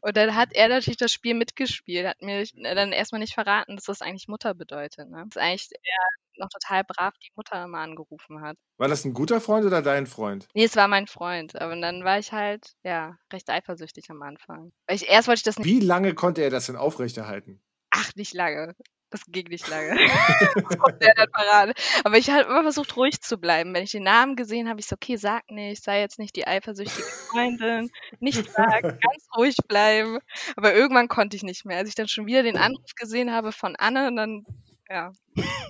und 0.02 0.16
dann 0.16 0.34
hat 0.34 0.52
er 0.52 0.68
natürlich 0.68 0.96
das 0.98 1.12
Spiel 1.12 1.34
mitgespielt, 1.34 2.06
hat 2.06 2.22
mir 2.22 2.44
dann 2.62 2.92
erstmal 2.92 3.20
nicht 3.20 3.34
verraten, 3.34 3.76
dass 3.76 3.86
das 3.86 4.02
eigentlich 4.02 4.28
Mutter 4.28 4.54
bedeutet. 4.54 5.08
Ne? 5.08 5.24
Das 5.28 5.36
ist 5.36 5.42
eigentlich 5.42 5.70
eher 5.72 6.08
noch 6.38 6.48
total 6.48 6.82
brav 6.84 7.14
die 7.18 7.30
Mutter 7.36 7.64
immer 7.64 7.78
angerufen 7.78 8.40
hat. 8.40 8.56
War 8.78 8.88
das 8.88 9.04
ein 9.04 9.12
guter 9.14 9.40
Freund 9.40 9.64
oder 9.66 9.82
dein 9.82 10.06
Freund? 10.06 10.48
Nee, 10.54 10.64
es 10.64 10.76
war 10.76 10.88
mein 10.88 11.06
Freund. 11.06 11.60
Aber 11.60 11.78
dann 11.78 12.04
war 12.04 12.18
ich 12.18 12.32
halt, 12.32 12.72
ja, 12.82 13.16
recht 13.32 13.48
eifersüchtig 13.50 14.10
am 14.10 14.22
Anfang. 14.22 14.72
Weil 14.86 14.96
ich, 14.96 15.08
erst 15.08 15.28
wollte 15.28 15.40
ich 15.40 15.44
das 15.44 15.58
nicht, 15.58 15.66
Wie 15.66 15.80
lange 15.80 16.14
konnte 16.14 16.42
er 16.42 16.50
das 16.50 16.66
denn 16.66 16.76
aufrechterhalten? 16.76 17.62
ach, 17.90 18.14
nicht 18.16 18.32
lange. 18.34 18.74
Das 19.12 19.26
ging 19.28 19.46
nicht 19.48 19.68
lange. 19.68 19.90
das 20.54 20.78
kommt 20.78 21.02
der 21.02 21.12
dann 21.14 21.30
Parade. 21.30 21.74
Aber 22.02 22.16
ich 22.16 22.30
habe 22.30 22.44
immer 22.44 22.62
versucht, 22.62 22.96
ruhig 22.96 23.20
zu 23.20 23.36
bleiben. 23.36 23.74
Wenn 23.74 23.84
ich 23.84 23.90
den 23.90 24.04
Namen 24.04 24.36
gesehen 24.36 24.70
habe, 24.70 24.80
ich 24.80 24.86
so, 24.86 24.94
okay, 24.94 25.16
sag 25.16 25.50
nicht, 25.50 25.84
sei 25.84 26.00
jetzt 26.00 26.18
nicht 26.18 26.34
die 26.34 26.46
eifersüchtige 26.46 27.02
Freundin, 27.02 27.90
nicht 28.20 28.50
sagen, 28.50 28.82
ganz 29.02 29.28
ruhig 29.36 29.56
bleiben. 29.68 30.18
Aber 30.56 30.74
irgendwann 30.74 31.08
konnte 31.08 31.36
ich 31.36 31.42
nicht 31.42 31.66
mehr. 31.66 31.76
Als 31.76 31.90
ich 31.90 31.94
dann 31.94 32.08
schon 32.08 32.26
wieder 32.26 32.42
den 32.42 32.56
Anruf 32.56 32.94
gesehen 32.96 33.32
habe 33.32 33.52
von 33.52 33.76
Anne, 33.76 34.08
und 34.08 34.16
dann, 34.16 34.46
Ja. 34.88 35.12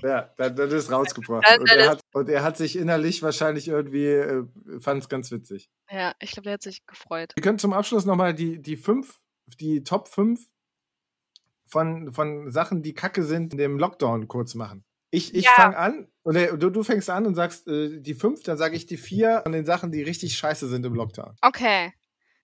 Ja, 0.02 0.30
dann, 0.36 0.54
dann 0.54 0.70
ist 0.70 0.90
rausgebracht. 0.90 1.44
Und 1.58 1.68
er, 1.68 1.90
hat, 1.90 2.00
und 2.12 2.28
er 2.28 2.44
hat 2.44 2.56
sich 2.56 2.76
innerlich 2.76 3.22
wahrscheinlich 3.24 3.66
irgendwie, 3.66 4.06
äh, 4.06 4.44
fand 4.80 5.02
es 5.02 5.08
ganz 5.08 5.32
witzig. 5.32 5.68
Ja, 5.90 6.14
ich 6.20 6.30
glaube, 6.30 6.44
der 6.44 6.54
hat 6.54 6.62
sich 6.62 6.86
gefreut. 6.86 7.32
Wir 7.34 7.42
können 7.42 7.58
zum 7.58 7.72
Abschluss 7.72 8.04
nochmal 8.04 8.34
die, 8.34 8.62
die 8.62 8.76
fünf, 8.76 9.20
die 9.60 9.82
Top 9.82 10.08
5 10.08 10.40
von, 11.66 12.12
von 12.12 12.50
Sachen, 12.50 12.82
die 12.82 12.94
kacke 12.94 13.22
sind, 13.22 13.52
in 13.52 13.58
dem 13.58 13.78
Lockdown 13.78 14.28
kurz 14.28 14.54
machen. 14.54 14.84
Ich, 15.10 15.34
ich 15.34 15.44
Ja. 15.44 15.50
fange 15.54 15.76
an, 15.76 16.08
oder 16.24 16.56
du, 16.56 16.70
du 16.70 16.82
fängst 16.82 17.10
an 17.10 17.26
und 17.26 17.34
sagst 17.34 17.68
äh, 17.68 18.00
die 18.00 18.14
fünf, 18.14 18.42
dann 18.42 18.56
sage 18.56 18.76
ich 18.76 18.86
die 18.86 18.96
vier 18.96 19.40
von 19.42 19.52
den 19.52 19.64
Sachen, 19.66 19.92
die 19.92 20.02
richtig 20.02 20.36
scheiße 20.36 20.68
sind 20.68 20.86
im 20.86 20.94
Lockdown. 20.94 21.36
Okay. 21.42 21.92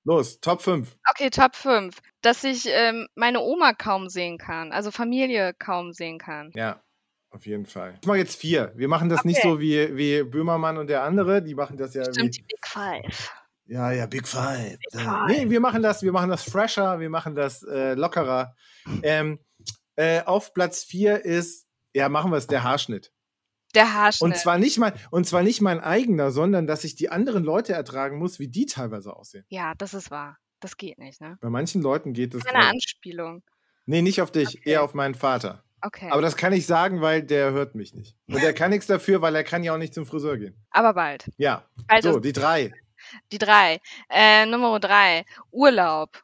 Los, 0.05 0.41
Top 0.41 0.63
5. 0.63 0.97
Okay, 1.11 1.31
Top 1.31 1.55
5. 1.55 1.99
Dass 2.23 2.45
ich 2.45 2.67
ähm, 2.69 3.07
meine 3.15 3.41
Oma 3.41 3.73
kaum 3.75 4.09
sehen 4.09 4.39
kann, 4.39 4.73
also 4.73 4.91
Familie 4.91 5.53
kaum 5.59 5.93
sehen 5.93 6.19
kann. 6.19 6.51
Ja, 6.55 6.83
auf 7.31 7.45
jeden 7.47 7.67
Fall. 7.67 7.99
Ich 8.01 8.07
mache 8.07 8.19
jetzt 8.19 8.37
vier. 8.37 8.73
Wir 8.75 8.89
machen 8.89 9.09
das 9.11 9.25
nicht 9.25 9.39
Okay. 9.39 9.49
so 9.49 9.61
wie, 9.61 9.97
wie 9.97 10.23
Böhmermann 10.23 10.79
und 10.79 10.89
der 10.89 11.03
andere. 11.03 11.43
Die 11.43 11.55
machen 11.55 11.77
das 11.77 11.95
ja 11.95 12.05
Stimmt, 12.05 12.27
wie. 12.35 12.39
die 12.39 12.43
Big 12.43 12.67
Five. 12.67 13.33
Ja, 13.69 13.93
ja, 13.93 14.07
Big 14.07 14.27
Five. 14.27 14.79
Äh, 14.93 14.99
Five. 14.99 15.27
Nee, 15.29 15.51
wir 15.51 15.61
machen 15.61 15.83
das, 15.83 16.03
wir 16.03 16.11
machen 16.13 16.31
das 16.31 16.43
fresher, 16.43 17.01
wir 17.01 17.11
machen 17.11 17.35
das 17.35 17.63
äh, 17.63 17.95
lockerer. 17.95 18.55
Ähm, 19.03 19.39
äh, 19.97 20.23
auf 20.25 20.55
Platz 20.55 20.85
vier 20.85 21.25
ist, 21.25 21.67
ja, 21.95 22.09
machen 22.09 22.31
wir 22.31 22.39
es, 22.39 22.47
der 22.47 22.63
Haarschnitt. 22.63 23.13
Der 23.75 23.93
Haarschnitt. 23.93 24.23
Und 24.23 24.37
zwar 24.39 24.59
nicht 24.59 24.79
mein, 24.79 24.95
und 25.11 25.27
zwar 25.27 25.43
nicht 25.43 25.61
mein 25.61 25.81
eigener, 25.81 26.31
sondern 26.31 26.67
dass 26.67 26.85
ich 26.85 26.97
die 26.97 27.11
anderen 27.11 27.45
Leute 27.45 27.75
ertragen 27.75 28.19
muss, 28.19 28.39
wie 28.39 28.49
die 28.49 28.65
teilweise 28.67 29.15
aussehen. 29.15 29.45
ja, 29.49 29.75
das 29.77 29.93
ist 29.95 30.11
wahr. 30.11 30.39
Das 30.61 30.77
geht 30.77 30.99
nicht, 30.99 31.21
ne? 31.21 31.39
Bei 31.41 31.51
manchen 31.51 31.83
Leuten 31.83 32.15
geht 32.15 32.35
es. 32.35 32.43
Keine 32.45 32.67
Anspielung. 32.67 33.43
Nee, 33.87 34.03
nicht 34.03 34.21
auf 34.23 34.33
dich, 34.33 34.49
Okay. 34.59 34.71
eher 34.71 34.83
auf 34.83 34.93
meinen 34.95 35.15
Vater. 35.15 35.63
Okay. 35.83 36.09
Aber 36.11 36.21
das 36.23 36.37
kann 36.37 36.53
ich 36.53 36.67
sagen, 36.67 37.01
weil 37.01 37.23
der 37.23 37.53
hört 37.53 37.75
mich 37.77 37.95
nicht. 37.95 38.17
Und 38.27 38.43
der 38.43 38.53
kann 38.55 38.71
nichts 38.71 38.87
dafür, 38.89 39.21
weil 39.23 39.37
er 39.37 39.45
kann 39.45 39.63
ja 39.63 39.75
auch 39.75 39.79
nicht 39.79 39.95
zum 39.95 40.05
Friseur 40.07 40.37
gehen. 40.37 40.57
Aber 40.71 40.95
bald. 40.95 41.31
Ja, 41.37 41.65
Bald 41.87 42.03
so, 42.03 42.19
die 42.19 42.33
drei. 42.33 42.73
Die 43.33 43.39
drei. 43.39 43.81
Äh, 44.11 44.47
Nummer 44.47 44.79
drei. 44.81 45.25
Urlaub. 45.51 46.23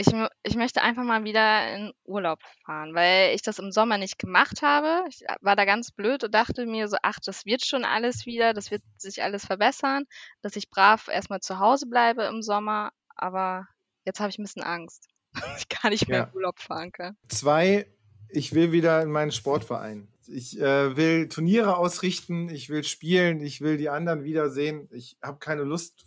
Ich, 0.00 0.06
ich 0.44 0.54
möchte 0.54 0.80
einfach 0.80 1.02
mal 1.02 1.24
wieder 1.24 1.74
in 1.74 1.92
Urlaub 2.04 2.38
fahren, 2.64 2.94
weil 2.94 3.34
ich 3.34 3.42
das 3.42 3.58
im 3.58 3.72
Sommer 3.72 3.98
nicht 3.98 4.16
gemacht 4.16 4.62
habe. 4.62 5.04
Ich 5.08 5.24
war 5.40 5.56
da 5.56 5.64
ganz 5.64 5.90
blöd 5.90 6.22
und 6.22 6.32
dachte 6.32 6.66
mir 6.66 6.86
so, 6.86 6.96
ach, 7.02 7.18
das 7.24 7.46
wird 7.46 7.64
schon 7.66 7.84
alles 7.84 8.24
wieder, 8.24 8.54
das 8.54 8.70
wird 8.70 8.82
sich 8.96 9.24
alles 9.24 9.44
verbessern, 9.44 10.04
dass 10.40 10.54
ich 10.54 10.70
brav 10.70 11.08
erstmal 11.08 11.40
zu 11.40 11.58
Hause 11.58 11.86
bleibe 11.88 12.22
im 12.24 12.42
Sommer. 12.42 12.92
Aber 13.16 13.66
jetzt 14.04 14.20
habe 14.20 14.30
ich 14.30 14.38
ein 14.38 14.44
bisschen 14.44 14.62
Angst, 14.62 15.08
dass 15.34 15.62
ich 15.62 15.68
gar 15.68 15.90
nicht 15.90 16.06
mehr 16.08 16.18
Ja. 16.18 16.24
in 16.26 16.34
Urlaub 16.36 16.60
fahren 16.60 16.92
kann. 16.92 17.16
Zwei, 17.28 17.90
ich 18.28 18.54
will 18.54 18.70
wieder 18.70 19.02
in 19.02 19.10
meinen 19.10 19.32
Sportverein. 19.32 20.06
Ich 20.30 20.60
äh, 20.60 20.96
will 20.96 21.28
Turniere 21.28 21.78
ausrichten, 21.78 22.50
ich 22.50 22.68
will 22.68 22.84
spielen, 22.84 23.40
ich 23.40 23.60
will 23.62 23.78
die 23.78 23.88
anderen 23.88 24.24
wiedersehen. 24.24 24.88
Ich 24.90 25.16
habe 25.22 25.38
keine 25.38 25.62
Lust, 25.62 26.04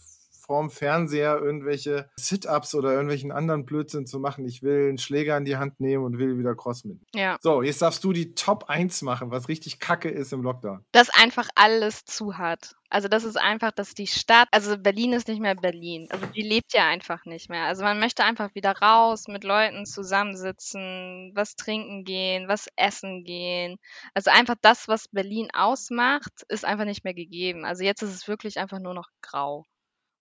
vorm 0.51 0.69
Fernseher 0.69 1.39
irgendwelche 1.41 2.09
Sit-Ups 2.17 2.75
oder 2.75 2.91
irgendwelchen 2.91 3.31
anderen 3.31 3.65
Blödsinn 3.65 4.05
zu 4.05 4.19
machen. 4.19 4.43
Ich 4.43 4.61
will 4.61 4.89
einen 4.89 4.97
Schläger 4.97 5.37
in 5.37 5.45
die 5.45 5.55
Hand 5.55 5.79
nehmen 5.79 6.03
und 6.03 6.17
will 6.17 6.37
wieder 6.37 6.55
Cross 6.55 6.83
mit. 6.83 6.99
Ja. 7.15 7.37
So, 7.39 7.61
jetzt 7.61 7.81
darfst 7.81 8.03
du 8.03 8.11
die 8.11 8.35
Top 8.35 8.65
1 8.67 9.01
machen, 9.03 9.31
was 9.31 9.47
richtig 9.47 9.79
kacke 9.79 10.09
ist 10.09 10.33
im 10.33 10.41
Lockdown. 10.43 10.83
dass 10.91 11.09
einfach 11.09 11.47
alles 11.55 12.03
zu 12.03 12.37
hat. 12.37 12.75
Also 12.89 13.07
das 13.07 13.23
ist 13.23 13.37
einfach, 13.37 13.71
dass 13.71 13.93
die 13.93 14.07
Stadt, 14.07 14.49
also 14.51 14.77
Berlin 14.77 15.13
ist 15.13 15.29
nicht 15.29 15.39
mehr 15.39 15.55
Berlin. 15.55 16.09
Also 16.11 16.25
die 16.25 16.41
lebt 16.41 16.73
ja 16.73 16.89
einfach 16.89 17.23
nicht 17.23 17.49
mehr. 17.49 17.63
Also 17.63 17.83
man 17.83 18.01
möchte 18.01 18.25
einfach 18.25 18.53
wieder 18.53 18.73
raus, 18.73 19.29
mit 19.29 19.45
Leuten 19.45 19.85
zusammensitzen, 19.85 21.31
was 21.33 21.55
trinken 21.55 22.03
gehen, 22.03 22.49
was 22.49 22.67
essen 22.75 23.23
gehen. 23.23 23.77
Also 24.13 24.31
einfach 24.31 24.55
das, 24.61 24.89
was 24.89 25.07
Berlin 25.07 25.47
ausmacht, 25.53 26.43
ist 26.49 26.65
einfach 26.65 26.83
nicht 26.83 27.05
mehr 27.05 27.13
gegeben. 27.13 27.63
Also 27.63 27.85
jetzt 27.85 28.01
ist 28.01 28.13
es 28.13 28.27
wirklich 28.27 28.59
einfach 28.59 28.79
nur 28.79 28.93
noch 28.93 29.07
grau. 29.21 29.65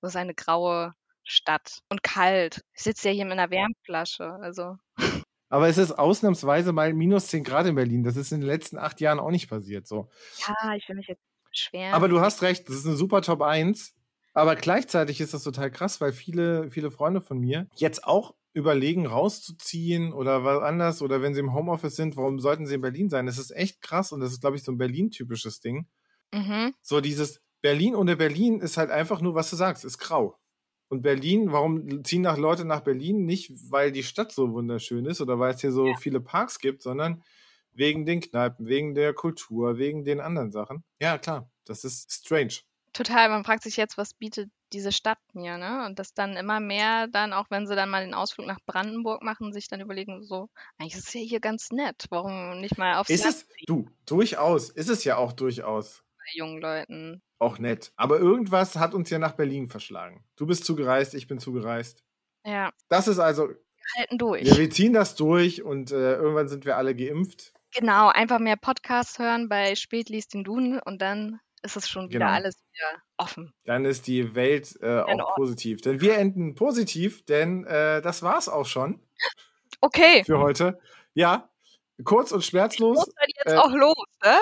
Das 0.01 0.13
ist 0.13 0.17
eine 0.17 0.35
graue 0.35 0.95
Stadt 1.25 1.79
und 1.89 2.03
kalt. 2.03 2.65
Ich 2.75 2.83
sitze 2.83 3.09
ja 3.09 3.15
hier 3.15 3.25
mit 3.25 3.35
einer 3.35 3.51
Wärmflasche. 3.51 4.25
Also 4.43 4.77
Aber 5.49 5.69
es 5.69 5.79
ist 5.79 5.93
ausnahmsweise 5.93 6.73
mal 6.73 6.95
minus 6.95 7.27
10 7.27 7.45
Grad 7.45 7.67
in 7.67 7.75
Berlin. 7.75 8.05
Das 8.05 8.17
ist 8.17 8.33
in 8.33 8.41
den 8.41 8.49
letzten 8.49 8.79
acht 8.79 9.01
Jahren 9.01 9.19
auch 9.19 9.31
nicht 9.31 9.49
passiert. 9.49 9.87
So. 9.87 10.09
ja, 10.39 10.75
ich 10.77 10.89
will 10.89 10.97
mich 10.97 11.09
jetzt 11.09 11.23
beschweren. 11.51 11.93
Aber 11.93 12.09
du 12.09 12.21
hast 12.21 12.43
recht, 12.43 12.69
das 12.69 12.77
ist 12.77 12.87
eine 12.87 12.97
super 12.97 13.21
Top 13.21 13.43
1. 13.43 13.95
Aber 14.33 14.55
gleichzeitig 14.55 15.21
ist 15.21 15.35
das 15.35 15.43
total 15.43 15.71
krass, 15.73 16.01
weil 16.01 16.13
viele, 16.13 16.71
viele 16.71 16.93
Freunde 16.93 17.21
von 17.21 17.39
mir 17.39 17.67
jetzt 17.75 18.05
auch 18.05 18.35
überlegen, 18.53 19.07
rauszuziehen 19.07 20.13
oder 20.13 20.45
woanders 20.45 21.03
oder 21.03 21.21
wenn 21.23 21.35
sie 21.35 21.41
im 21.41 21.53
Homeoffice 21.53 21.97
sind, 21.97 22.17
warum 22.17 22.39
sollten 22.39 22.67
sie 22.67 22.75
in 22.75 22.81
Berlin 22.81 23.11
sein? 23.11 23.27
Das 23.27 23.39
ist 23.39 23.51
echt 23.51 23.81
krass 23.81 24.13
und 24.13 24.21
das 24.21 24.33
ist, 24.33 24.41
glaube 24.41 24.57
ich, 24.57 24.63
so 24.63 24.73
ein 24.73 24.79
Berlin-typisches 24.79 25.61
Ding. 25.61 25.87
mhm. 26.33 26.75
So 26.81 27.01
dieses 27.01 27.41
Berlin 27.63 27.95
ohne 27.95 28.17
Berlin 28.17 28.61
ist 28.61 28.77
halt 28.77 28.91
einfach 28.91 29.21
nur, 29.21 29.35
was 29.35 29.51
du 29.51 29.57
sagst, 29.57 29.85
ist 29.85 29.99
grau. 29.99 30.37
Und 30.89 31.03
Berlin, 31.03 31.53
warum 31.53 32.03
ziehen 32.05 32.23
nach 32.23 32.37
Leute 32.37 32.65
nach 32.65 32.81
Berlin? 32.81 33.25
Nicht, 33.25 33.53
weil 33.71 33.93
die 33.93 34.03
Stadt 34.03 34.33
so 34.33 34.53
wunderschön 34.53 35.07
ist 35.07 35.21
oder 35.21 35.39
weil 35.39 35.55
es 35.55 35.61
hier 35.61 35.71
so 35.71 35.95
viele 35.95 36.21
Parks 36.21 36.59
gibt, 36.59 36.83
sondern 36.83 37.23
wegen 37.73 38.05
den 38.07 38.21
Kneipen, 38.21 38.67
wegen 38.67 38.95
der 38.95 39.15
Kultur, 39.15 39.79
wegen 39.79 40.05
den 40.05 40.21
anderen 40.21 40.51
Sachen. 40.51 40.83
Ja, 41.01 41.17
klar, 41.19 41.49
das 41.65 41.85
ist 41.85 42.11
strange. 42.11 42.55
Total, 42.93 43.29
man 43.29 43.45
fragt 43.45 43.63
sich 43.63 43.77
jetzt, 43.77 43.97
was 43.99 44.15
bietet 44.15 44.51
diese 44.73 44.91
Stadt 44.91 45.19
mir, 45.33 45.59
ne? 45.59 45.87
Und 45.87 46.01
das 46.01 46.13
dann 46.13 46.37
immer 46.37 46.59
mehr 46.59 47.07
dann, 47.07 47.33
auch 47.33 47.47
wenn 47.51 47.69
sie 47.69 47.77
dann 47.77 47.89
mal 47.89 48.05
den 48.05 48.15
Ausflug 48.15 48.49
nach 48.49 48.59
Brandenburg 48.67 49.23
machen, 49.23 49.53
sich 49.53 49.69
dann 49.69 49.81
überlegen, 49.81 50.25
so, 50.25 50.49
eigentlich 50.77 50.95
ist 50.95 51.07
es 51.09 51.15
ja 51.15 51.21
hier 51.21 51.41
ganz 51.41 51.71
nett, 51.71 52.07
warum 52.11 52.61
nicht 52.61 52.79
mal 52.79 52.97
aufs 52.97 53.11
Ist 53.11 53.25
Land 53.25 53.37
es, 53.37 53.47
du, 53.67 53.89
durchaus, 54.07 54.71
ist 54.71 54.89
es 54.89 55.05
ja 55.05 55.17
auch 55.19 55.33
durchaus 55.33 56.03
bei 56.33 56.39
jungen 56.39 56.61
Leuten? 56.61 57.23
auch 57.39 57.59
nett. 57.59 57.93
Aber 57.97 58.19
irgendwas 58.19 58.77
hat 58.77 58.93
uns 58.93 59.09
ja 59.09 59.19
nach 59.19 59.33
Berlin 59.33 59.67
verschlagen. 59.69 60.25
Du 60.37 60.47
bist 60.47 60.65
zugereist, 60.67 61.15
ich 61.15 61.27
bin 61.27 61.39
zugereist. 61.39 62.05
Ja, 62.45 62.71
Das 62.91 63.09
ist 63.09 63.19
also, 63.19 63.49
wir 63.49 63.57
halten 63.99 64.19
durch. 64.19 64.43
ja, 64.47 64.57
wir 64.59 64.69
ziehen 64.71 64.93
das 64.93 65.15
durch 65.15 65.63
und 65.63 65.91
äh, 65.91 66.17
irgendwann 66.17 66.49
sind 66.49 66.67
wir 66.67 66.77
alle 66.77 66.95
geimpft. 66.95 67.55
Genau, 67.75 68.09
einfach 68.09 68.41
mehr 68.41 68.57
Podcasts 68.57 69.19
hören 69.19 69.49
bei 69.49 69.75
Spät 69.75 70.11
liest 70.11 70.35
den 70.35 70.45
Duden 70.45 70.81
und 70.81 71.01
dann 71.01 71.41
ist 71.63 71.77
es 71.77 71.89
schon 71.89 72.09
wieder 72.11 72.19
Genau. 72.27 72.31
alles 72.31 72.57
wieder 72.73 73.03
offen. 73.17 73.55
Dann 73.65 73.85
ist 73.87 74.07
die 74.07 74.35
Welt 74.35 74.77
äh, 74.83 74.99
auch 75.01 75.09
Ordnung. 75.09 75.29
positiv. 75.37 75.81
Denn 75.81 76.01
wir 76.03 76.19
enden 76.19 76.55
positiv, 76.55 77.25
denn 77.25 77.65
äh, 77.65 78.03
das 78.03 78.23
war's 78.23 78.49
auch 78.51 78.67
schon 78.67 79.01
Okay, 79.81 80.25
für 80.25 80.39
heute. 80.41 80.79
Ja, 81.15 81.49
kurz 82.05 82.33
und 82.33 82.39
muss 82.39 82.47
schmerzlos. 82.47 82.99
dann 82.99 83.29
jetzt 83.45 83.55
äh, 83.55 83.57
auch 83.57 83.71
los, 83.73 84.05
ne? 84.23 84.39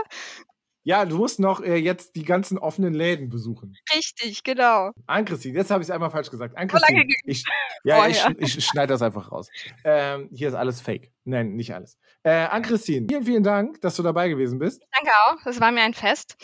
Ja, 0.85 1.05
du 1.05 1.17
musst 1.19 1.39
noch 1.39 1.61
äh, 1.61 1.77
jetzt 1.77 2.17
die 2.17 2.25
ganzen 2.25 2.57
offenen 2.59 2.95
Läden 2.95 3.29
besuchen. 3.29 3.77
Richtig, 3.95 4.43
genau. 4.43 4.91
Ann-Christine, 5.07 5.59
jetzt 5.59 5.71
habe 5.71 5.83
ich 5.83 5.89
es 5.89 5.91
einmal 5.91 6.11
falsch 6.11 6.31
gesagt. 6.31 6.57
Ann-Christine, 6.57 7.05
ich, 7.25 7.45
ja, 7.85 8.07
ich, 8.07 8.19
vorher. 8.19 8.37
schn- 8.37 8.43
ich 8.59 8.65
schneide 8.65 8.93
das 8.95 9.03
einfach 9.03 9.31
raus. 9.31 9.49
Ähm, 9.85 10.29
hier 10.33 10.49
ist 10.49 10.55
alles 10.55 10.81
fake. 10.81 11.13
Nein, 11.25 11.55
nicht 11.57 11.75
alles. 11.75 11.99
Äh, 12.23 12.31
Ann-Christine, 12.31 13.07
vielen, 13.09 13.25
vielen 13.25 13.43
Dank, 13.43 13.81
dass 13.83 13.97
du 13.97 14.03
dabei 14.03 14.29
gewesen 14.29 14.59
bist. 14.59 14.83
Danke 14.97 15.11
auch, 15.27 15.47
es 15.47 15.61
war 15.61 15.71
mir 15.73 15.83
ein 15.83 15.95
Fest. 15.95 16.37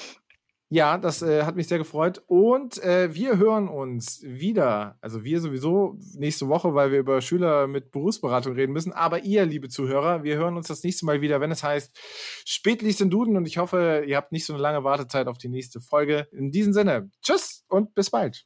Ja, 0.74 0.98
das 0.98 1.22
äh, 1.22 1.44
hat 1.44 1.54
mich 1.54 1.68
sehr 1.68 1.78
gefreut. 1.78 2.20
Und 2.26 2.82
äh, 2.82 3.14
wir 3.14 3.38
hören 3.38 3.68
uns 3.68 4.24
wieder, 4.24 4.98
also 5.00 5.22
wir 5.22 5.40
sowieso 5.40 5.96
nächste 6.16 6.48
Woche, 6.48 6.74
weil 6.74 6.90
wir 6.90 6.98
über 6.98 7.20
Schüler 7.20 7.68
mit 7.68 7.92
Berufsberatung 7.92 8.54
reden 8.54 8.72
müssen. 8.72 8.92
Aber 8.92 9.22
ihr, 9.22 9.46
liebe 9.46 9.68
Zuhörer, 9.68 10.24
wir 10.24 10.36
hören 10.36 10.56
uns 10.56 10.66
das 10.66 10.82
nächste 10.82 11.06
Mal 11.06 11.20
wieder, 11.20 11.40
wenn 11.40 11.52
es 11.52 11.62
heißt 11.62 11.96
Spätliest 12.44 13.00
in 13.02 13.08
Duden. 13.08 13.36
Und 13.36 13.46
ich 13.46 13.58
hoffe, 13.58 14.02
ihr 14.04 14.16
habt 14.16 14.32
nicht 14.32 14.46
so 14.46 14.52
eine 14.52 14.62
lange 14.62 14.82
Wartezeit 14.82 15.28
auf 15.28 15.38
die 15.38 15.48
nächste 15.48 15.80
Folge. 15.80 16.26
In 16.32 16.50
diesem 16.50 16.72
Sinne, 16.72 17.08
tschüss 17.22 17.64
und 17.68 17.94
bis 17.94 18.10
bald. 18.10 18.44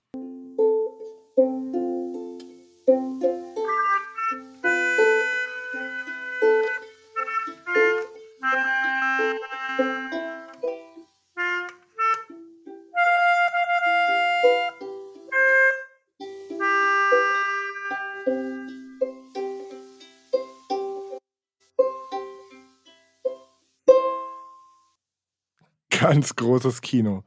Ganz 26.09 26.35
großes 26.35 26.81
Kino. 26.81 27.23